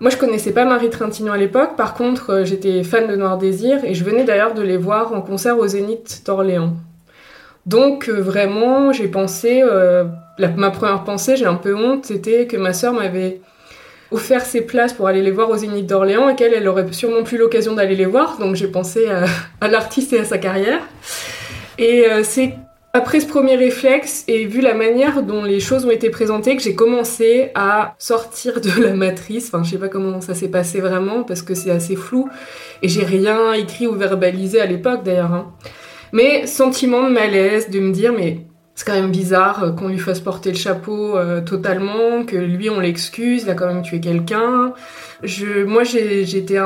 Moi, 0.00 0.10
je 0.10 0.16
connaissais 0.16 0.52
pas 0.52 0.64
Marie 0.64 0.90
Trintignant 0.90 1.32
à 1.32 1.36
l'époque. 1.36 1.76
Par 1.76 1.94
contre, 1.94 2.30
euh, 2.30 2.44
j'étais 2.44 2.82
fan 2.82 3.06
de 3.06 3.14
Noir 3.14 3.38
Désir 3.38 3.84
et 3.84 3.94
je 3.94 4.04
venais 4.04 4.24
d'ailleurs 4.24 4.52
de 4.52 4.60
les 4.60 4.76
voir 4.76 5.14
en 5.14 5.22
concert 5.22 5.56
au 5.58 5.66
Zénith 5.68 6.22
d'Orléans. 6.26 6.74
Donc, 7.66 8.08
euh, 8.08 8.20
vraiment, 8.20 8.92
j'ai 8.92 9.08
pensé, 9.08 9.62
euh, 9.62 10.04
ma 10.56 10.70
première 10.70 11.04
pensée, 11.04 11.36
j'ai 11.36 11.46
un 11.46 11.54
peu 11.54 11.74
honte, 11.74 12.04
c'était 12.06 12.46
que 12.46 12.56
ma 12.56 12.72
sœur 12.72 12.92
m'avait 12.92 13.40
offert 14.10 14.44
ses 14.44 14.60
places 14.60 14.92
pour 14.92 15.08
aller 15.08 15.22
les 15.22 15.30
voir 15.30 15.50
au 15.50 15.56
Zénith 15.56 15.86
d'Orléans 15.86 16.28
et 16.28 16.34
qu'elle, 16.36 16.54
elle 16.54 16.68
aurait 16.68 16.92
sûrement 16.92 17.22
plus 17.22 17.38
l'occasion 17.38 17.74
d'aller 17.74 17.96
les 17.96 18.06
voir. 18.06 18.38
Donc, 18.38 18.54
j'ai 18.54 18.68
pensé 18.68 19.08
à, 19.60 19.68
l'artiste 19.68 20.12
et 20.12 20.20
à 20.20 20.24
sa 20.24 20.38
carrière. 20.38 20.80
Et 21.78 22.04
c'est 22.22 22.54
après 22.92 23.18
ce 23.18 23.26
premier 23.26 23.56
réflexe 23.56 24.22
et 24.28 24.44
vu 24.44 24.60
la 24.60 24.74
manière 24.74 25.24
dont 25.24 25.42
les 25.42 25.58
choses 25.58 25.84
ont 25.84 25.90
été 25.90 26.10
présentées, 26.10 26.56
que 26.56 26.62
j'ai 26.62 26.76
commencé 26.76 27.50
à 27.56 27.96
sortir 27.98 28.60
de 28.60 28.82
la 28.82 28.92
matrice. 28.92 29.48
Enfin, 29.48 29.64
je 29.64 29.70
sais 29.70 29.78
pas 29.78 29.88
comment 29.88 30.20
ça 30.20 30.34
s'est 30.34 30.48
passé 30.48 30.80
vraiment 30.80 31.24
parce 31.24 31.42
que 31.42 31.54
c'est 31.54 31.72
assez 31.72 31.96
flou 31.96 32.28
et 32.82 32.88
j'ai 32.88 33.04
rien 33.04 33.52
écrit 33.54 33.88
ou 33.88 33.94
verbalisé 33.94 34.60
à 34.60 34.66
l'époque 34.66 35.02
d'ailleurs. 35.02 35.32
Hein. 35.32 35.52
Mais 36.14 36.46
sentiment 36.46 37.06
de 37.06 37.12
malaise, 37.12 37.68
de 37.68 37.80
me 37.80 37.92
dire 37.92 38.14
mais 38.14 38.46
c'est 38.74 38.86
quand 38.86 38.94
même 38.94 39.10
bizarre 39.10 39.74
qu'on 39.76 39.88
lui 39.88 39.98
fasse 39.98 40.20
porter 40.20 40.50
le 40.50 40.56
chapeau 40.56 41.18
euh, 41.18 41.42
totalement, 41.42 42.24
que 42.24 42.36
lui 42.36 42.70
on 42.70 42.80
l'excuse, 42.80 43.42
il 43.42 43.50
a 43.50 43.54
quand 43.54 43.66
même 43.66 43.82
tué 43.82 44.00
quelqu'un. 44.00 44.72
Je, 45.22 45.64
moi 45.64 45.84
j'étais 45.84 46.58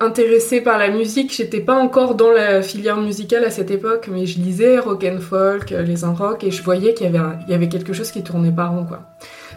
intéressée 0.00 0.60
par 0.60 0.78
la 0.78 0.90
musique. 0.90 1.34
J'étais 1.34 1.60
pas 1.60 1.74
encore 1.74 2.14
dans 2.14 2.30
la 2.30 2.62
filière 2.62 2.98
musicale 2.98 3.44
à 3.44 3.50
cette 3.50 3.70
époque, 3.70 4.08
mais 4.10 4.26
je 4.26 4.38
lisais 4.38 4.78
rock 4.78 5.04
and 5.04 5.20
folk, 5.20 5.72
euh, 5.72 5.82
les 5.82 6.04
un 6.04 6.12
rock, 6.12 6.44
et 6.44 6.50
je 6.50 6.62
voyais 6.62 6.94
qu'il 6.94 7.12
y 7.12 7.16
avait, 7.16 7.36
il 7.46 7.50
y 7.50 7.54
avait 7.54 7.68
quelque 7.68 7.92
chose 7.92 8.10
qui 8.10 8.22
tournait 8.22 8.52
pas 8.52 8.66
rond, 8.66 8.84
quoi. 8.84 9.02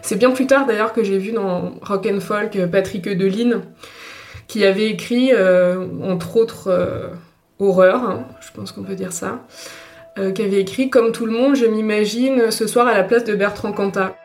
C'est 0.02 0.16
bien 0.16 0.30
plus 0.30 0.46
tard 0.46 0.66
d'ailleurs 0.66 0.92
que 0.92 1.04
j'ai 1.04 1.18
vu 1.18 1.30
dans 1.32 1.74
rock 1.82 2.08
and 2.12 2.20
folk 2.20 2.56
euh, 2.56 2.66
Patrick 2.66 3.08
Deline, 3.08 3.60
qui 4.48 4.64
avait 4.64 4.88
écrit, 4.88 5.30
euh, 5.32 5.86
entre 6.02 6.36
autres, 6.36 6.68
Horreur, 7.62 8.02
hein, 8.02 8.26
je 8.40 8.50
pense 8.50 8.72
qu'on 8.72 8.82
peut 8.82 8.96
dire 8.96 9.12
ça, 9.12 9.44
qui 10.16 10.42
avait 10.42 10.60
écrit 10.60 10.90
Comme 10.90 11.12
tout 11.12 11.26
le 11.26 11.32
monde, 11.32 11.54
je 11.54 11.64
m'imagine 11.64 12.50
ce 12.50 12.66
soir 12.66 12.88
à 12.88 12.92
la 12.92 13.04
place 13.04 13.22
de 13.22 13.36
Bertrand 13.36 13.72
Cantat. 13.72 14.16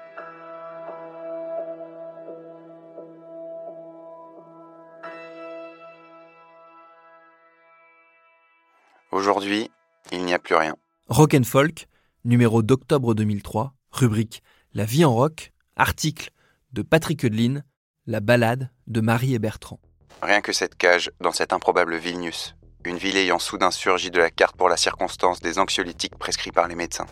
Aujourd'hui, 9.12 9.70
il 10.12 10.26
n'y 10.26 10.34
a 10.34 10.40
plus 10.40 10.56
rien. 10.56 10.76
Rock 11.08 11.36
and 11.36 11.44
Folk, 11.44 11.88
numéro 12.26 12.64
d'octobre 12.64 13.14
2003, 13.14 13.74
rubrique 13.92 14.42
La 14.74 14.86
vie 14.86 15.06
en 15.06 15.14
rock, 15.14 15.54
article 15.76 16.32
de 16.74 16.82
Patrick 16.82 17.24
Eudeline, 17.24 17.64
La 18.08 18.20
balade 18.20 18.72
de 18.88 19.00
Marie 19.00 19.36
et 19.36 19.40
Bertrand. 19.40 19.80
Rien 20.22 20.42
que 20.42 20.54
cette 20.54 20.76
cage 20.76 21.12
dans 21.22 21.32
cette 21.32 21.54
improbable 21.54 21.96
Vilnius, 21.98 22.57
une 22.88 22.98
ville 22.98 23.18
ayant 23.18 23.38
soudain 23.38 23.70
surgi 23.70 24.12
de 24.12 24.20
la 24.20 24.30
carte 24.30 24.56
pour 24.56 24.70
la 24.70 24.78
circonstance 24.78 25.42
des 25.42 25.60
anxiolytiques 25.60 26.18
prescrits 26.18 26.54
par 26.54 26.70
les 26.70 26.76
médecins. 26.76 27.06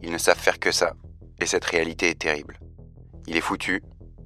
Ils 0.00 0.12
ne 0.12 0.18
savent 0.18 0.38
faire 0.38 0.60
que 0.60 0.70
ça, 0.70 0.94
et 1.40 1.46
cette 1.46 1.64
réalité 1.64 2.08
est 2.08 2.20
terrible. 2.20 2.60
Il 3.26 3.36
est 3.36 3.40
foutu, 3.40 3.82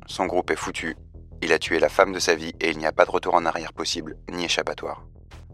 son 0.07 0.27
groupe 0.27 0.51
est 0.51 0.57
foutu, 0.57 0.95
il 1.41 1.53
a 1.53 1.59
tué 1.59 1.79
la 1.79 1.89
femme 1.89 2.13
de 2.13 2.19
sa 2.19 2.35
vie 2.35 2.53
et 2.61 2.71
il 2.71 2.79
n'y 2.79 2.87
a 2.87 2.93
pas 2.93 3.07
de 3.07 3.11
retour 3.11 3.35
en 3.35 3.47
arrière 3.47 3.73
possible, 3.73 4.19
ni 4.31 4.45
échappatoire. 4.45 5.07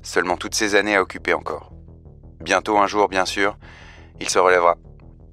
Seulement 0.02 0.37
toutes 0.37 0.57
ces 0.57 0.75
années 0.75 0.97
à 0.97 1.02
occuper 1.02 1.35
encore. 1.35 1.73
Bientôt 2.40 2.76
un 2.76 2.88
jour, 2.88 3.09
bien 3.09 3.25
sûr, 3.25 3.57
il 4.21 4.28
se 4.28 4.40
relèvera. 4.40 4.76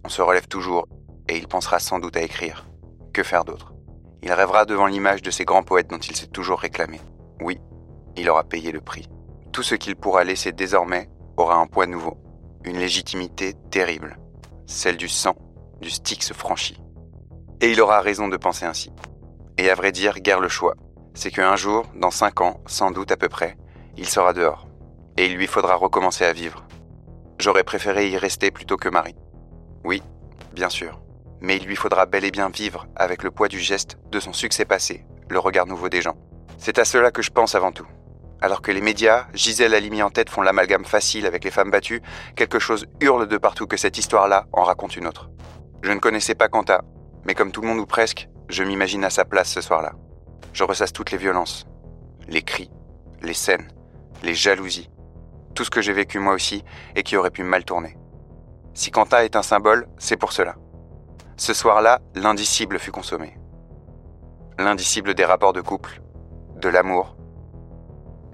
On 0.03 0.09
se 0.09 0.21
relève 0.21 0.47
toujours, 0.47 0.87
et 1.27 1.35
il 1.35 1.47
pensera 1.47 1.79
sans 1.79 1.97
doute 1.97 2.15
à 2.15 2.21
écrire. 2.21 2.67
Que 3.11 3.23
faire 3.23 3.43
d'autre? 3.43 3.73
Il 4.21 4.31
rêvera 4.31 4.65
devant 4.65 4.85
l'image 4.85 5.23
de 5.23 5.31
ces 5.31 5.45
grands 5.45 5.63
poètes 5.63 5.89
dont 5.89 5.97
il 5.97 6.15
s'est 6.15 6.27
toujours 6.27 6.59
réclamé. 6.59 7.01
Oui, 7.41 7.59
il 8.15 8.29
aura 8.29 8.43
payé 8.43 8.71
le 8.71 8.81
prix. 8.81 9.07
Tout 9.55 9.63
ce 9.63 9.75
qu'il 9.75 9.95
pourra 9.95 10.25
laisser 10.25 10.51
désormais 10.51 11.07
aura 11.37 11.55
un 11.55 11.65
poids 11.65 11.87
nouveau, 11.87 12.17
une 12.65 12.77
légitimité 12.77 13.53
terrible, 13.71 14.17
celle 14.65 14.97
du 14.97 15.07
sang, 15.07 15.37
du 15.79 15.89
Styx 15.89 16.33
franchi. 16.33 16.77
Et 17.61 17.71
il 17.71 17.79
aura 17.79 18.01
raison 18.01 18.27
de 18.27 18.35
penser 18.35 18.65
ainsi. 18.65 18.91
Et 19.57 19.69
à 19.69 19.75
vrai 19.75 19.93
dire, 19.93 20.19
guère 20.19 20.41
le 20.41 20.49
choix. 20.49 20.75
C'est 21.13 21.31
qu'un 21.31 21.55
jour, 21.55 21.85
dans 21.95 22.11
cinq 22.11 22.41
ans, 22.41 22.59
sans 22.65 22.91
doute 22.91 23.13
à 23.13 23.15
peu 23.15 23.29
près, 23.29 23.55
il 23.95 24.09
sera 24.09 24.33
dehors. 24.33 24.67
Et 25.15 25.27
il 25.27 25.37
lui 25.37 25.47
faudra 25.47 25.75
recommencer 25.75 26.25
à 26.25 26.33
vivre. 26.33 26.65
J'aurais 27.39 27.63
préféré 27.63 28.09
y 28.09 28.17
rester 28.17 28.51
plutôt 28.51 28.75
que 28.75 28.89
Marie. 28.89 29.15
Oui, 29.85 30.03
bien 30.51 30.67
sûr. 30.67 30.99
Mais 31.39 31.55
il 31.55 31.65
lui 31.65 31.77
faudra 31.77 32.05
bel 32.05 32.25
et 32.25 32.31
bien 32.31 32.49
vivre 32.49 32.87
avec 32.97 33.23
le 33.23 33.31
poids 33.31 33.47
du 33.47 33.59
geste, 33.61 33.99
de 34.11 34.19
son 34.19 34.33
succès 34.33 34.65
passé, 34.65 35.05
le 35.29 35.39
regard 35.39 35.65
nouveau 35.65 35.87
des 35.87 36.01
gens. 36.01 36.17
C'est 36.57 36.77
à 36.77 36.83
cela 36.83 37.09
que 37.09 37.21
je 37.21 37.31
pense 37.31 37.55
avant 37.55 37.71
tout. 37.71 37.87
Alors 38.45 38.61
que 38.61 38.71
les 38.71 38.79
médias, 38.79 39.25
Gisèle 39.33 39.73
Halimi 39.73 40.03
en 40.03 40.11
tête, 40.11 40.29
font 40.29 40.43
l'amalgame 40.43 40.85
facile 40.85 41.25
avec 41.25 41.43
les 41.43 41.49
femmes 41.49 41.71
battues, 41.71 42.03
quelque 42.35 42.59
chose 42.59 42.85
hurle 43.01 43.27
de 43.27 43.39
partout 43.39 43.65
que 43.65 43.75
cette 43.75 43.97
histoire-là 43.97 44.45
en 44.53 44.61
raconte 44.61 44.95
une 44.95 45.07
autre. 45.07 45.31
Je 45.81 45.91
ne 45.91 45.97
connaissais 45.97 46.35
pas 46.35 46.47
Quanta, 46.47 46.83
mais 47.25 47.33
comme 47.33 47.51
tout 47.51 47.61
le 47.61 47.67
monde 47.67 47.79
ou 47.79 47.87
presque, 47.87 48.29
je 48.47 48.61
m'imagine 48.61 49.03
à 49.03 49.09
sa 49.09 49.25
place 49.25 49.49
ce 49.49 49.61
soir-là. 49.61 49.93
Je 50.53 50.63
ressasse 50.63 50.93
toutes 50.93 51.09
les 51.09 51.17
violences, 51.17 51.65
les 52.27 52.43
cris, 52.43 52.69
les 53.23 53.33
scènes, 53.33 53.67
les 54.21 54.35
jalousies, 54.35 54.91
tout 55.55 55.63
ce 55.63 55.71
que 55.71 55.81
j'ai 55.81 55.93
vécu 55.93 56.19
moi 56.19 56.35
aussi 56.35 56.63
et 56.95 57.01
qui 57.01 57.17
aurait 57.17 57.31
pu 57.31 57.41
mal 57.41 57.65
tourner. 57.65 57.97
Si 58.75 58.91
Quanta 58.91 59.25
est 59.25 59.35
un 59.35 59.41
symbole, 59.41 59.87
c'est 59.97 60.17
pour 60.17 60.33
cela. 60.33 60.53
Ce 61.35 61.55
soir-là, 61.55 61.99
l'indicible 62.13 62.77
fut 62.77 62.91
consommé. 62.91 63.39
L'indicible 64.59 65.15
des 65.15 65.25
rapports 65.25 65.53
de 65.53 65.61
couple, 65.61 65.99
de 66.57 66.69
l'amour, 66.69 67.15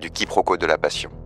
du 0.02 0.10
quiproquo 0.10 0.58
de 0.58 0.66
la 0.66 0.78
passion. 0.78 1.21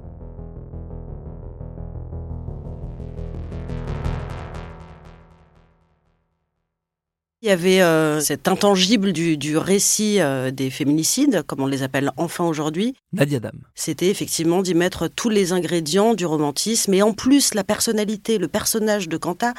Il 7.46 7.50
y 7.50 7.52
avait 7.52 7.82
euh, 7.84 8.22
cet 8.22 8.48
intangible 8.48 9.14
du, 9.14 9.56
récit 9.56 10.20
euh, 10.20 10.50
des 10.50 10.72
féminicides, 10.72 11.44
comme 11.44 11.62
on 11.62 11.68
les 11.68 11.84
appelle 11.84 12.10
enfin 12.18 12.44
aujourd'hui. 12.44 12.96
Nadia 13.14 13.40
Dame. 13.40 13.60
C'était 13.76 14.08
effectivement 14.08 14.64
d'y 14.64 14.74
mettre 14.74 15.08
tous 15.08 15.30
les 15.30 15.52
ingrédients 15.52 16.16
du 16.16 16.26
romantisme 16.26 16.92
et 16.96 17.04
en 17.04 17.14
plus 17.14 17.54
la 17.54 17.64
personnalité, 17.64 18.40
le 18.40 18.48
personnage 18.48 19.08
de 19.08 19.18
Quentin 19.18 19.54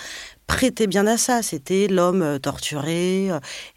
prêtait 0.48 0.88
bien 0.88 1.06
à 1.06 1.16
ça. 1.16 1.42
C'était 1.44 1.86
l'homme 1.86 2.22
euh, 2.22 2.38
torturé, 2.40 3.28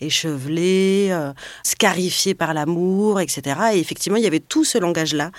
échevelé, 0.01 1.15
scarifié 1.61 2.33
par 2.33 2.55
l'amour, 2.55 3.19
etc. 3.19 3.59
Et 3.75 3.79
effectivement, 3.79 4.17
il 4.17 4.23
y 4.23 4.27
avait 4.27 4.39
tout 4.39 4.63
ce 4.63 4.79
langage-là 4.79 5.29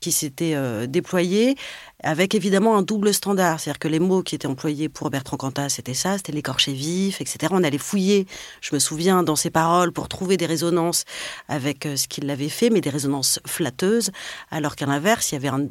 qui 0.00 0.12
s'était 0.12 0.56
déployé 0.86 1.56
avec 2.04 2.34
évidemment 2.34 2.76
un 2.76 2.82
double 2.82 3.12
standard. 3.14 3.58
C'est-à-dire 3.58 3.78
que 3.78 3.88
les 3.88 3.98
mots 3.98 4.22
qui 4.22 4.34
étaient 4.34 4.46
employés 4.46 4.88
pour 4.88 5.10
Bertrand 5.10 5.36
Cantat, 5.36 5.70
c'était 5.70 5.94
ça, 5.94 6.18
c'était 6.18 6.32
l'écorché 6.32 6.72
vif, 6.72 7.20
etc. 7.20 7.38
On 7.50 7.64
allait 7.64 7.78
fouiller, 7.78 8.26
je 8.60 8.74
me 8.74 8.78
souviens, 8.78 9.22
dans 9.22 9.36
ses 9.36 9.50
paroles 9.50 9.90
pour 9.90 10.08
trouver 10.08 10.36
des 10.36 10.46
résonances 10.46 11.04
avec 11.48 11.86
euh, 11.86 11.96
ce 11.96 12.06
qu'il 12.06 12.28
avait 12.30 12.50
fait, 12.50 12.68
mais 12.70 12.80
des 12.80 12.90
résonances 12.90 13.40
flatteuses, 13.46 14.10
alors 14.50 14.76
qu'à 14.76 14.86
l'inverse, 14.86 15.32
il 15.32 15.36
y 15.36 15.38
avait 15.38 15.48
un 15.48 15.66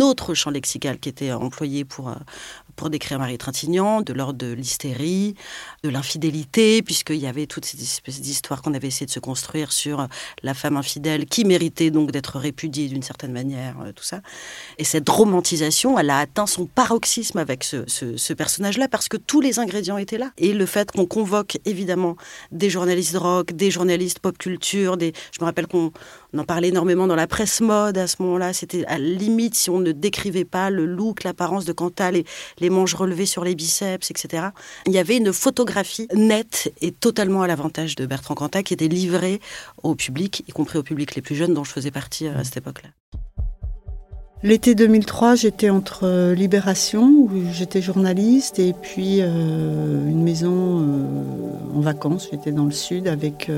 autre 0.00 0.34
champ 0.34 0.50
lexical 0.50 0.98
qui 0.98 1.08
était 1.08 1.32
employé 1.32 1.84
pour, 1.84 2.08
euh, 2.08 2.14
pour 2.76 2.90
décrire 2.90 3.18
Marie 3.18 3.38
Trintignant, 3.38 4.02
de 4.02 4.12
l'ordre 4.12 4.38
de 4.38 4.52
l'hystérie, 4.52 5.34
de 5.82 5.88
l'infidélité, 5.88 6.82
puisqu'il 6.82 7.16
y 7.16 7.26
avait 7.26 7.46
toutes 7.46 7.64
ces 7.64 7.82
espèces 7.82 8.20
d'histoires 8.20 8.62
qu'on 8.62 8.74
avait 8.74 8.88
essayé 8.88 9.06
de 9.06 9.10
se 9.10 9.20
construire 9.20 9.72
sur 9.72 10.00
euh, 10.00 10.06
la 10.42 10.54
femme 10.54 10.76
infidèle 10.76 11.26
qui 11.26 11.44
méritait 11.44 11.90
donc 11.90 12.12
d'être 12.12 12.38
répudiée 12.38 12.88
d'une 12.88 13.02
certaine 13.02 13.32
manière, 13.32 13.76
tout 13.94 14.04
ça. 14.04 14.20
Et 14.78 14.84
cette 14.84 15.08
romantisation 15.08 15.56
elle 15.98 16.10
a 16.10 16.18
atteint 16.18 16.46
son 16.46 16.66
paroxysme 16.66 17.38
avec 17.38 17.64
ce, 17.64 18.32
personnage-là 18.34 18.88
parce 18.88 19.08
que 19.08 19.16
tous 19.16 19.40
les 19.40 19.58
ingrédients 19.58 19.96
étaient 19.96 20.18
là. 20.18 20.30
Et 20.36 20.52
le 20.52 20.66
fait 20.66 20.90
qu'on 20.90 21.06
convoque 21.06 21.58
évidemment 21.64 22.16
des 22.52 22.70
journalistes 22.70 23.16
rock, 23.16 23.52
des 23.52 23.70
journalistes 23.70 24.18
pop 24.18 24.36
culture, 24.36 24.96
je 25.00 25.40
me 25.40 25.44
rappelle 25.44 25.66
qu'on 25.66 25.92
en 26.36 26.44
parlait 26.44 26.68
énormément 26.68 27.06
dans 27.06 27.16
la 27.16 27.26
presse 27.26 27.60
mode 27.60 27.96
à 27.98 28.06
ce 28.06 28.16
moment-là. 28.20 28.52
C'était 28.52 28.84
à 28.86 28.98
la 28.98 29.06
limite 29.06 29.54
si 29.54 29.70
on 29.70 29.78
ne 29.78 29.92
décrivait 29.92 30.44
pas 30.44 30.70
le 30.70 30.84
look, 30.84 31.24
l'apparence 31.24 31.64
de 31.64 31.72
Cantal, 31.72 32.22
les, 32.58 32.65
les 32.66 32.70
manches 32.70 32.94
relevées 32.94 33.26
sur 33.26 33.44
les 33.44 33.54
biceps, 33.54 34.10
etc. 34.10 34.48
Il 34.86 34.92
y 34.92 34.98
avait 34.98 35.18
une 35.18 35.32
photographie 35.32 36.08
nette 36.12 36.72
et 36.80 36.90
totalement 36.90 37.42
à 37.42 37.46
l'avantage 37.46 37.94
de 37.94 38.06
Bertrand 38.06 38.34
Cantat 38.34 38.64
qui 38.64 38.74
était 38.74 38.88
livrée 38.88 39.40
au 39.84 39.94
public, 39.94 40.42
y 40.48 40.50
compris 40.50 40.78
au 40.78 40.82
public 40.82 41.14
les 41.14 41.22
plus 41.22 41.36
jeunes 41.36 41.54
dont 41.54 41.62
je 41.62 41.70
faisais 41.70 41.92
partie 41.92 42.26
à 42.26 42.42
cette 42.42 42.56
époque-là. 42.56 42.88
L'été 44.42 44.74
2003, 44.74 45.36
j'étais 45.36 45.70
entre 45.70 46.00
euh, 46.02 46.34
Libération, 46.34 47.08
où 47.08 47.30
j'étais 47.52 47.80
journaliste, 47.80 48.58
et 48.58 48.72
puis 48.74 49.18
euh, 49.20 50.08
une 50.08 50.24
maison 50.24 50.80
euh, 50.80 51.76
en 51.76 51.80
vacances. 51.80 52.28
J'étais 52.32 52.50
dans 52.50 52.64
le 52.64 52.72
sud 52.72 53.06
avec, 53.06 53.48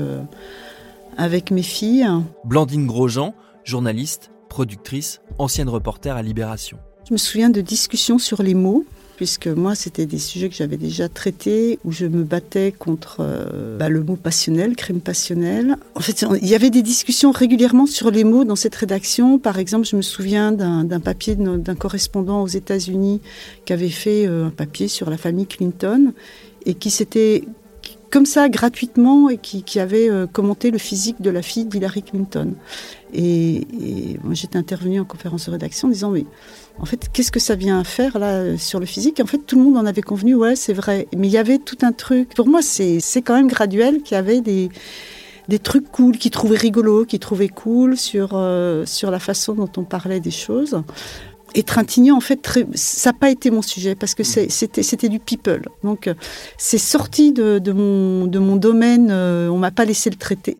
avec 1.17 1.49
mes 1.49 1.63
filles. 1.63 2.07
Blandine 2.45 2.85
Grosjean, 2.85 3.33
journaliste, 3.63 4.29
productrice, 4.49 5.19
ancienne 5.39 5.67
reporter 5.67 6.15
à 6.15 6.21
Libération. 6.21 6.77
Je 7.07 7.13
me 7.13 7.17
souviens 7.17 7.49
de 7.49 7.61
discussions 7.61 8.19
sur 8.19 8.43
les 8.43 8.53
mots 8.53 8.85
puisque 9.19 9.47
moi, 9.47 9.75
c'était 9.75 10.05
des 10.05 10.17
sujets 10.17 10.47
que 10.47 10.55
j'avais 10.55 10.77
déjà 10.77 11.09
traités, 11.09 11.77
où 11.83 11.91
je 11.91 12.05
me 12.05 12.23
battais 12.23 12.71
contre 12.71 13.17
euh, 13.19 13.77
bah, 13.77 13.89
le 13.89 14.01
mot 14.01 14.15
passionnel, 14.15 14.77
crime 14.77 15.01
passionnel. 15.01 15.75
En 15.93 15.99
fait, 15.99 16.25
il 16.41 16.47
y 16.47 16.55
avait 16.55 16.69
des 16.69 16.81
discussions 16.81 17.31
régulièrement 17.31 17.85
sur 17.85 18.11
les 18.11 18.23
mots 18.23 18.45
dans 18.45 18.55
cette 18.55 18.75
rédaction. 18.75 19.37
Par 19.37 19.59
exemple, 19.59 19.85
je 19.85 19.97
me 19.97 20.01
souviens 20.01 20.53
d'un 20.53 21.01
papier 21.01 21.35
d'un 21.35 21.75
correspondant 21.75 22.41
aux 22.43 22.47
États-Unis 22.47 23.19
qui 23.65 23.73
avait 23.73 23.89
fait 23.89 24.25
euh, 24.25 24.45
un 24.45 24.51
papier 24.51 24.87
sur 24.87 25.09
la 25.09 25.17
famille 25.17 25.47
Clinton 25.47 26.13
et 26.65 26.75
qui 26.75 26.89
s'était 26.89 27.43
comme 28.11 28.25
ça 28.25 28.47
gratuitement 28.47 29.29
et 29.29 29.37
qui, 29.37 29.79
avait 29.81 30.09
euh, 30.09 30.27
commenté 30.27 30.71
le 30.71 30.77
physique 30.77 31.21
de 31.21 31.29
la 31.29 31.41
fille 31.41 31.65
d'Hillary 31.65 32.03
Clinton. 32.03 32.53
Et, 33.13 33.57
et 33.57 34.19
j'étais 34.31 34.57
intervenue 34.57 35.01
en 35.01 35.05
conférence 35.05 35.47
de 35.47 35.51
rédaction 35.51 35.89
en 35.89 35.91
disant 35.91 36.11
mais 36.11 36.25
en 36.79 36.85
fait, 36.85 37.09
qu'est-ce 37.11 37.31
que 37.31 37.39
ça 37.39 37.55
vient 37.55 37.83
faire 37.83 38.19
là 38.19 38.57
sur 38.57 38.79
le 38.79 38.85
physique? 38.85 39.19
En 39.19 39.25
fait, 39.25 39.39
tout 39.39 39.57
le 39.57 39.63
monde 39.63 39.77
en 39.77 39.85
avait 39.85 40.01
convenu, 40.01 40.35
ouais, 40.35 40.55
c'est 40.55 40.73
vrai. 40.73 41.07
Mais 41.15 41.27
il 41.27 41.31
y 41.31 41.37
avait 41.37 41.57
tout 41.57 41.77
un 41.81 41.91
truc. 41.91 42.33
Pour 42.35 42.47
moi, 42.47 42.61
c'est 42.61 43.21
quand 43.21 43.35
même 43.35 43.47
graduel 43.47 44.01
qu'il 44.01 44.15
y 44.15 44.17
avait 44.17 44.41
des, 44.41 44.69
des 45.49 45.59
trucs 45.59 45.91
cool, 45.91 46.17
qui 46.17 46.29
trouvaient 46.29 46.57
rigolo, 46.57 47.05
qui 47.05 47.19
trouvaient 47.19 47.49
cool 47.49 47.97
sur, 47.97 48.29
euh, 48.33 48.85
sur 48.85 49.11
la 49.11 49.19
façon 49.19 49.53
dont 49.53 49.69
on 49.77 49.83
parlait 49.83 50.19
des 50.19 50.31
choses. 50.31 50.81
Et 51.55 51.63
Trintignant, 51.63 52.15
en 52.15 52.21
fait, 52.21 52.47
ça 52.75 53.09
n'a 53.09 53.17
pas 53.17 53.31
été 53.31 53.49
mon 53.49 53.63
sujet 53.63 53.95
parce 53.95 54.13
que 54.13 54.23
c'était 54.23 55.09
du 55.09 55.19
people. 55.19 55.67
Donc, 55.83 56.07
euh, 56.07 56.13
c'est 56.57 56.77
sorti 56.77 57.33
de, 57.33 57.59
de, 57.59 57.71
mon, 57.71 58.27
de 58.27 58.39
mon 58.39 58.55
domaine, 58.55 59.09
euh, 59.11 59.49
on 59.49 59.57
m'a 59.57 59.71
pas 59.71 59.85
laissé 59.85 60.09
le 60.09 60.15
traiter. 60.15 60.57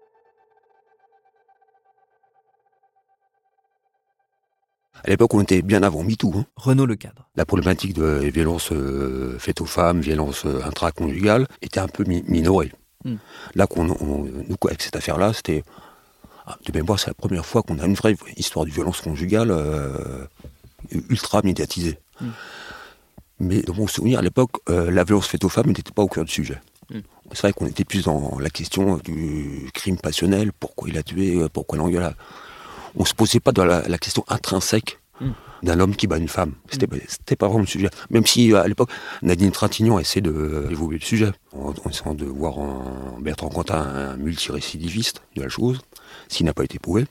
À 5.03 5.09
l'époque, 5.09 5.33
on 5.33 5.41
était 5.41 5.61
bien 5.61 5.83
avant 5.83 6.03
MeToo. 6.03 6.33
Hein. 6.35 6.45
Renaud 6.55 6.85
le 6.85 6.95
cadre. 6.95 7.27
La 7.35 7.45
problématique 7.45 7.93
des 7.93 8.31
violences 8.31 8.71
euh, 8.71 9.37
faites 9.39 9.61
aux 9.61 9.65
femmes, 9.65 10.01
violences 10.01 10.45
euh, 10.45 10.61
intraconjugales, 10.65 11.47
était 11.61 11.79
un 11.79 11.87
peu 11.87 12.03
minorée. 12.05 12.71
Hmm. 13.05 13.15
Là, 13.55 13.67
qu'on, 13.67 13.85
nous, 13.85 14.27
avec 14.65 14.81
cette 14.81 14.95
affaire-là, 14.95 15.33
c'était. 15.33 15.63
Ah, 16.45 16.57
de 16.65 16.77
mémoire, 16.77 16.99
c'est 16.99 17.07
la 17.07 17.13
première 17.13 17.45
fois 17.45 17.61
qu'on 17.61 17.79
a 17.79 17.85
une 17.85 17.93
vraie 17.93 18.15
histoire 18.35 18.65
de 18.65 18.71
violence 18.71 19.01
conjugale 19.01 19.51
euh, 19.51 20.25
ultra 21.09 21.41
médiatisée. 21.43 21.99
Hmm. 22.19 22.29
Mais 23.39 23.61
dans 23.61 23.75
mon 23.75 23.87
souvenir, 23.87 24.19
à 24.19 24.21
l'époque, 24.21 24.51
la 24.67 25.03
violence 25.05 25.27
faite 25.27 25.45
aux 25.45 25.49
femmes 25.49 25.67
n'était 25.67 25.93
pas 25.93 26.01
au 26.01 26.07
cœur 26.07 26.25
du 26.25 26.31
sujet. 26.31 26.59
Hmm. 26.89 26.99
C'est 27.31 27.41
vrai 27.41 27.53
qu'on 27.53 27.67
était 27.67 27.85
plus 27.85 28.03
dans 28.03 28.37
la 28.39 28.49
question 28.49 28.97
du 28.97 29.69
crime 29.73 29.97
passionnel, 29.97 30.51
pourquoi 30.51 30.89
il 30.89 30.97
a 30.97 31.03
tué, 31.03 31.45
pourquoi 31.53 31.77
l'engueulade 31.77 32.15
on 32.95 33.05
se 33.05 33.13
posait 33.13 33.39
pas 33.39 33.51
dans 33.51 33.65
la, 33.65 33.97
question 33.97 34.23
intrinsèque 34.27 34.99
hmm. 35.19 35.31
d'un 35.63 35.79
homme 35.79 35.95
qui 35.95 36.07
bat 36.07 36.17
une 36.17 36.27
femme. 36.27 36.53
C'était 36.69 36.87
hmm. 36.87 36.99
c'était 37.07 37.35
pas 37.35 37.47
vraiment 37.47 37.61
le 37.61 37.67
sujet. 37.67 37.89
Même 38.09 38.25
si 38.25 38.53
à 38.53 38.67
l'époque, 38.67 38.89
Nadine 39.21 39.51
Trintignant 39.51 39.99
essaie 39.99 40.21
de 40.21 40.67
évoluer 40.69 40.99
le 40.99 41.05
sujet, 41.05 41.31
en, 41.53 41.73
essayant 41.89 42.13
de 42.13 42.25
voir 42.25 42.57
en 42.59 43.19
Bertrand 43.19 43.49
Cantat 43.49 43.79
un 43.79 44.17
multirécidiviste 44.17 45.21
de 45.35 45.43
la 45.43 45.49
chose, 45.49 45.81
s'il 46.27 46.45
n'a 46.45 46.53
pas 46.53 46.63
été 46.63 46.79
prouvé. 46.79 47.05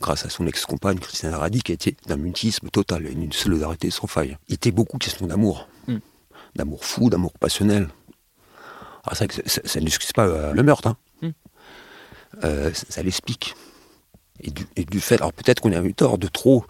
Grâce 0.00 0.24
à 0.24 0.30
son 0.30 0.46
ex-compagne, 0.46 0.98
Christiane 0.98 1.34
Radi, 1.34 1.62
qui 1.62 1.72
était 1.72 1.94
d'un 2.06 2.16
mutisme 2.16 2.70
total 2.70 3.06
et 3.06 3.14
d'une 3.14 3.32
solidarité 3.32 3.90
sans 3.90 4.06
faille. 4.06 4.38
Il 4.48 4.54
était 4.54 4.70
beaucoup 4.70 4.96
question 4.96 5.26
d'amour. 5.26 5.68
Hmm. 5.86 5.98
D'amour 6.56 6.84
fou, 6.84 7.10
d'amour 7.10 7.32
passionnel. 7.38 7.88
Ah, 9.04 9.14
ça, 9.14 9.26
ça, 9.46 9.80
n'excuse 9.80 10.12
pas 10.12 10.26
euh, 10.26 10.52
le 10.52 10.62
meurtre. 10.62 10.88
Hein. 10.88 10.96
Euh, 12.44 12.70
ça 12.72 13.02
l'explique 13.02 13.54
et 14.42 14.84
du, 14.84 15.00
fait, 15.00 15.16
alors 15.16 15.32
peut-être 15.32 15.60
qu'on 15.60 15.72
a 15.72 15.82
eu 15.82 15.94
tort 15.94 16.18
de 16.18 16.26
trop 16.26 16.64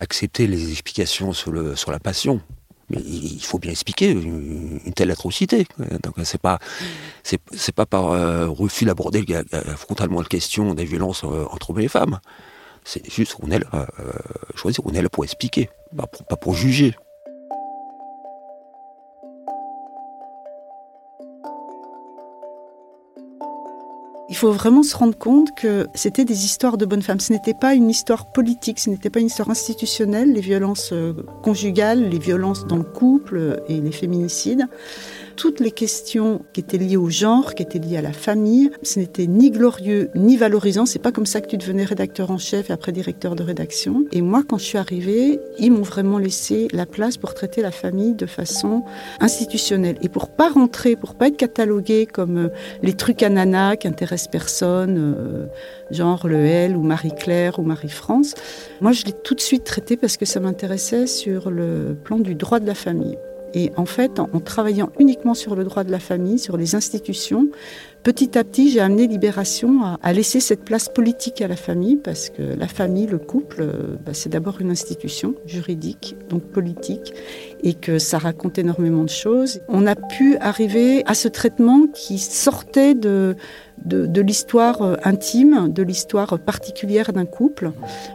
accepter 0.00 0.46
les 0.46 0.70
explications 0.70 1.32
sur, 1.32 1.52
la 1.52 2.00
passion. 2.00 2.40
Mais 2.90 2.98
il 3.00 3.42
faut 3.42 3.58
bien 3.58 3.70
expliquer 3.70 4.10
une, 4.10 4.80
telle 4.94 5.10
atrocité. 5.10 5.66
Donc 6.02 6.14
c'est 6.24 6.40
pas 6.40 6.58
c'est, 7.22 7.72
pas 7.72 7.86
par 7.86 8.12
euh, 8.12 8.48
refus 8.48 8.84
d'aborder 8.84 9.24
frontalement 9.76 10.20
la 10.20 10.26
question 10.26 10.74
des 10.74 10.84
violences 10.84 11.24
euh, 11.24 11.46
entre 11.50 11.70
hommes 11.70 11.80
et 11.80 11.88
femmes. 11.88 12.20
C'est 12.84 13.10
juste 13.10 13.34
qu'on 13.34 13.50
est 13.50 13.58
là, 13.58 13.66
euh, 13.72 14.12
choisir, 14.54 14.84
on 14.84 14.92
est 14.92 15.00
là 15.00 15.08
pour 15.08 15.24
expliquer, 15.24 15.70
pas 15.96 16.36
pour 16.36 16.54
juger. 16.54 16.94
Il 24.34 24.36
faut 24.36 24.50
vraiment 24.50 24.82
se 24.82 24.96
rendre 24.96 25.16
compte 25.16 25.54
que 25.54 25.86
c'était 25.94 26.24
des 26.24 26.44
histoires 26.44 26.76
de 26.76 26.84
bonnes 26.84 27.02
femmes. 27.02 27.20
Ce 27.20 27.32
n'était 27.32 27.54
pas 27.54 27.74
une 27.74 27.88
histoire 27.88 28.26
politique, 28.26 28.80
ce 28.80 28.90
n'était 28.90 29.08
pas 29.08 29.20
une 29.20 29.28
histoire 29.28 29.48
institutionnelle, 29.48 30.32
les 30.32 30.40
violences 30.40 30.92
euh, 30.92 31.12
conjugales, 31.44 32.08
les 32.10 32.18
violences 32.18 32.66
dans 32.66 32.78
le 32.78 32.82
couple 32.82 33.62
et 33.68 33.80
les 33.80 33.92
féminicides 33.92 34.66
toutes 35.36 35.60
les 35.60 35.70
questions 35.70 36.44
qui 36.52 36.60
étaient 36.60 36.78
liées 36.78 36.96
au 36.96 37.10
genre, 37.10 37.54
qui 37.54 37.62
étaient 37.62 37.78
liées 37.78 37.96
à 37.96 38.02
la 38.02 38.12
famille. 38.12 38.70
Ce 38.82 38.98
n'était 38.98 39.26
ni 39.26 39.50
glorieux 39.50 40.10
ni 40.14 40.36
valorisant. 40.36 40.86
C'est 40.86 40.98
pas 40.98 41.12
comme 41.12 41.26
ça 41.26 41.40
que 41.40 41.46
tu 41.48 41.56
devenais 41.56 41.84
rédacteur 41.84 42.30
en 42.30 42.38
chef 42.38 42.70
et 42.70 42.72
après 42.72 42.92
directeur 42.92 43.34
de 43.34 43.42
rédaction. 43.42 44.04
Et 44.12 44.22
moi, 44.22 44.42
quand 44.46 44.58
je 44.58 44.64
suis 44.64 44.78
arrivée, 44.78 45.40
ils 45.58 45.70
m'ont 45.70 45.82
vraiment 45.82 46.18
laissé 46.18 46.68
la 46.72 46.86
place 46.86 47.16
pour 47.16 47.34
traiter 47.34 47.62
la 47.62 47.70
famille 47.70 48.14
de 48.14 48.26
façon 48.26 48.84
institutionnelle 49.20 49.96
et 50.02 50.08
pour 50.08 50.28
pas 50.28 50.48
rentrer, 50.48 50.96
pour 50.96 51.14
pas 51.14 51.28
être 51.28 51.36
catalogué 51.36 52.06
comme 52.06 52.38
euh, 52.38 52.48
les 52.82 52.94
trucs 52.94 53.22
à 53.22 53.76
qui 53.76 53.88
intéressent 53.88 54.30
personne, 54.30 54.96
euh, 54.98 55.46
genre 55.90 56.26
le 56.26 56.44
L 56.44 56.76
ou 56.76 56.82
Marie-Claire 56.82 57.58
ou 57.58 57.62
Marie-France. 57.62 58.34
Moi, 58.80 58.92
je 58.92 59.04
l'ai 59.04 59.12
tout 59.12 59.34
de 59.34 59.40
suite 59.40 59.64
traité 59.64 59.96
parce 59.96 60.16
que 60.16 60.24
ça 60.24 60.40
m'intéressait 60.40 61.06
sur 61.06 61.50
le 61.50 61.96
plan 62.04 62.18
du 62.18 62.34
droit 62.34 62.60
de 62.60 62.66
la 62.66 62.74
famille. 62.74 63.18
Et 63.54 63.70
en 63.76 63.86
fait, 63.86 64.18
en, 64.18 64.40
travaillant 64.40 64.90
uniquement 64.98 65.34
sur 65.34 65.54
le 65.54 65.64
droit 65.64 65.84
de 65.84 65.90
la 65.92 66.00
famille, 66.00 66.38
sur 66.40 66.56
les 66.56 66.74
institutions, 66.74 67.48
petit 68.02 68.36
à 68.36 68.42
petit, 68.42 68.68
j'ai 68.68 68.80
amené 68.80 69.06
Libération 69.06 69.80
à, 70.02 70.12
laisser 70.12 70.40
cette 70.40 70.64
place 70.64 70.88
politique 70.88 71.40
à 71.40 71.46
la 71.46 71.54
famille, 71.54 71.96
parce 71.96 72.30
que 72.30 72.42
la 72.42 72.66
famille, 72.66 73.06
le 73.06 73.18
couple, 73.18 73.62
euh, 73.62 73.96
bah, 74.04 74.12
c'est 74.12 74.28
d'abord 74.28 74.60
une 74.60 74.70
institution 74.70 75.36
juridique, 75.46 76.16
donc 76.28 76.42
politique, 76.42 77.14
et 77.62 77.74
que 77.74 77.98
ça 78.00 78.18
raconte 78.18 78.58
énormément 78.58 79.04
de 79.04 79.08
choses. 79.08 79.60
On 79.68 79.86
a 79.86 79.94
pu 79.94 80.36
arriver 80.38 81.04
à 81.06 81.14
ce 81.14 81.28
traitement 81.28 81.86
qui 81.86 82.18
sortait 82.18 82.94
de, 82.94 83.36
de, 83.84 84.06
de 84.06 84.20
l'histoire 84.20 84.82
euh, 84.82 84.96
intime, 85.04 85.72
de 85.72 85.82
l'histoire 85.84 86.40
particulière 86.40 87.12
d'un 87.12 87.26
couple, 87.26 87.70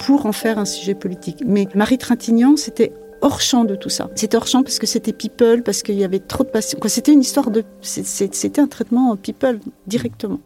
pour 0.06 0.25
en 0.25 0.34
faire 0.34 0.60
un 0.60 0.65
sujet 0.65 0.95
politique. 0.95 1.43
Mais 1.45 1.65
Marie 1.75 1.97
Trintignant, 1.97 2.58
c'était 2.58 2.91
hors 3.22 3.42
champ 3.42 3.64
de 3.66 3.76
tout 3.76 3.90
ça. 3.90 4.10
C'était 4.16 4.38
hors 4.38 4.48
champ 4.48 4.64
parce 4.64 4.80
que 4.80 4.88
c'était 4.88 5.14
people, 5.14 5.64
parce 5.64 5.84
qu'il 5.84 5.96
y 5.96 6.04
avait 6.04 6.20
trop 6.20 6.44
de 6.44 6.50
passion. 6.50 6.80
C'était 6.86 7.14
une 7.14 7.22
histoire 7.22 7.52
de. 7.52 7.64
C'était 7.82 8.60
un 8.62 8.68
traitement 8.68 9.16
people 9.16 9.60
directement 9.88 10.40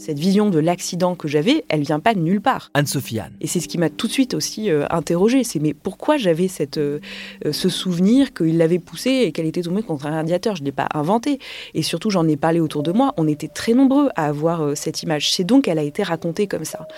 cette 0.00 0.18
vision 0.18 0.48
de 0.48 0.58
l'accident 0.58 1.14
que 1.14 1.28
j'avais, 1.28 1.64
elle 1.68 1.82
vient 1.82 2.00
pas 2.00 2.14
de 2.14 2.20
nulle 2.20 2.40
part. 2.40 2.70
Anne-Sophie 2.72 3.20
Anne. 3.20 3.34
Et 3.42 3.46
c'est 3.46 3.60
ce 3.60 3.68
qui 3.68 3.76
m'a 3.76 3.90
tout 3.90 4.06
de 4.06 4.12
suite 4.12 4.32
aussi 4.32 4.70
euh, 4.70 4.86
interrogée. 4.90 5.44
C'est 5.44 5.58
mais 5.58 5.74
pourquoi 5.74 6.16
j'avais 6.16 6.48
cette, 6.48 6.78
euh, 6.78 7.00
euh, 7.44 7.52
ce 7.52 7.68
souvenir 7.68 8.32
qu'il 8.32 8.56
l'avait 8.56 8.78
poussée 8.78 9.10
et 9.10 9.32
qu'elle 9.32 9.44
était 9.44 9.60
tombée 9.60 9.82
contre 9.82 10.06
un 10.06 10.12
radiateur? 10.12 10.56
Je 10.56 10.62
ne 10.62 10.66
l'ai 10.66 10.72
pas 10.72 10.88
inventé. 10.94 11.38
Et 11.74 11.82
surtout, 11.82 12.08
j'en 12.08 12.26
ai 12.28 12.36
parlé 12.36 12.60
autour 12.60 12.82
de 12.82 12.92
moi. 12.92 13.12
On 13.18 13.28
était 13.28 13.48
très 13.48 13.74
nombreux 13.74 14.08
à 14.16 14.26
avoir 14.26 14.74
cette 14.74 15.02
image. 15.02 15.32
C'est 15.32 15.44
donc 15.44 15.64
qu'elle 15.64 15.78
a 15.78 15.82
été 15.82 16.02
racontée 16.02 16.46
comme 16.46 16.64
ça. 16.64 16.88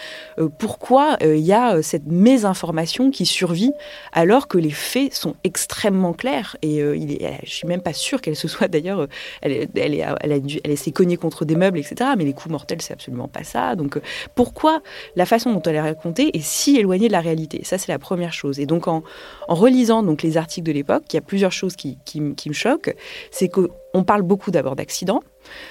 pourquoi 0.59 1.17
il 1.23 1.39
y 1.39 1.53
a 1.53 1.83
cette 1.83 2.07
mésinformation 2.07 3.11
qui 3.11 3.27
survit 3.27 3.73
alors 4.13 4.47
que 4.47 4.59
les 4.59 4.71
faits 4.71 5.13
sont 5.13 5.35
extrêmement 5.43 6.13
clairs? 6.13 6.57
Et 6.63 6.77
il 6.77 7.13
est, 7.13 7.41
je 7.45 7.51
suis 7.51 7.67
même 7.67 7.83
pas 7.83 7.93
sûre 7.93 8.21
qu'elle 8.21 8.37
se 8.37 8.47
soit 8.47 8.69
d'ailleurs. 8.69 9.09
Elle, 9.41 9.69
elle, 9.75 10.17
elle, 10.21 10.33
a 10.33 10.39
dû, 10.39 10.61
elle 10.63 10.79
s'est 10.79 10.93
cognée 10.93 11.17
contre 11.17 11.45
des 11.45 11.57
meubles, 11.57 11.79
etc. 11.79 12.11
Mais 12.17 12.25
les 12.25 12.33
coups 12.33 12.53
mortels, 12.53 12.81
absolument 12.93 13.29
pas 13.29 13.45
ça. 13.45 13.77
Donc 13.77 13.97
euh, 13.97 14.03
pourquoi 14.35 14.83
la 15.17 15.27
façon 15.27 15.53
dont 15.53 15.63
elle 15.63 15.77
est 15.77 15.81
racontée 15.81 16.37
est 16.37 16.43
si 16.43 16.77
éloignée 16.77 17.09
de 17.09 17.13
la 17.13 17.21
réalité? 17.21 17.63
Ça, 17.65 17.79
c'est 17.79 17.93
la 17.93 17.99
première 17.99 18.33
chose. 18.33 18.61
Et 18.61 18.67
donc 18.67 18.89
en, 18.89 19.03
relisant 19.49 20.03
donc 20.03 20.23
les 20.23 20.37
articles 20.37 20.67
de 20.67 20.73
l'époque, 20.73 21.05
il 21.11 21.17
y 21.17 21.19
a 21.19 21.23
plusieurs 21.23 21.53
choses 21.53 21.77
qui, 21.77 21.99
me 22.17 22.53
choquent. 22.53 22.95
C'est 23.31 23.49
que 23.49 23.71
on 23.95 24.05
parle 24.05 24.23
beaucoup 24.23 24.51
d'abord 24.51 24.77
d'accidents. 24.77 25.23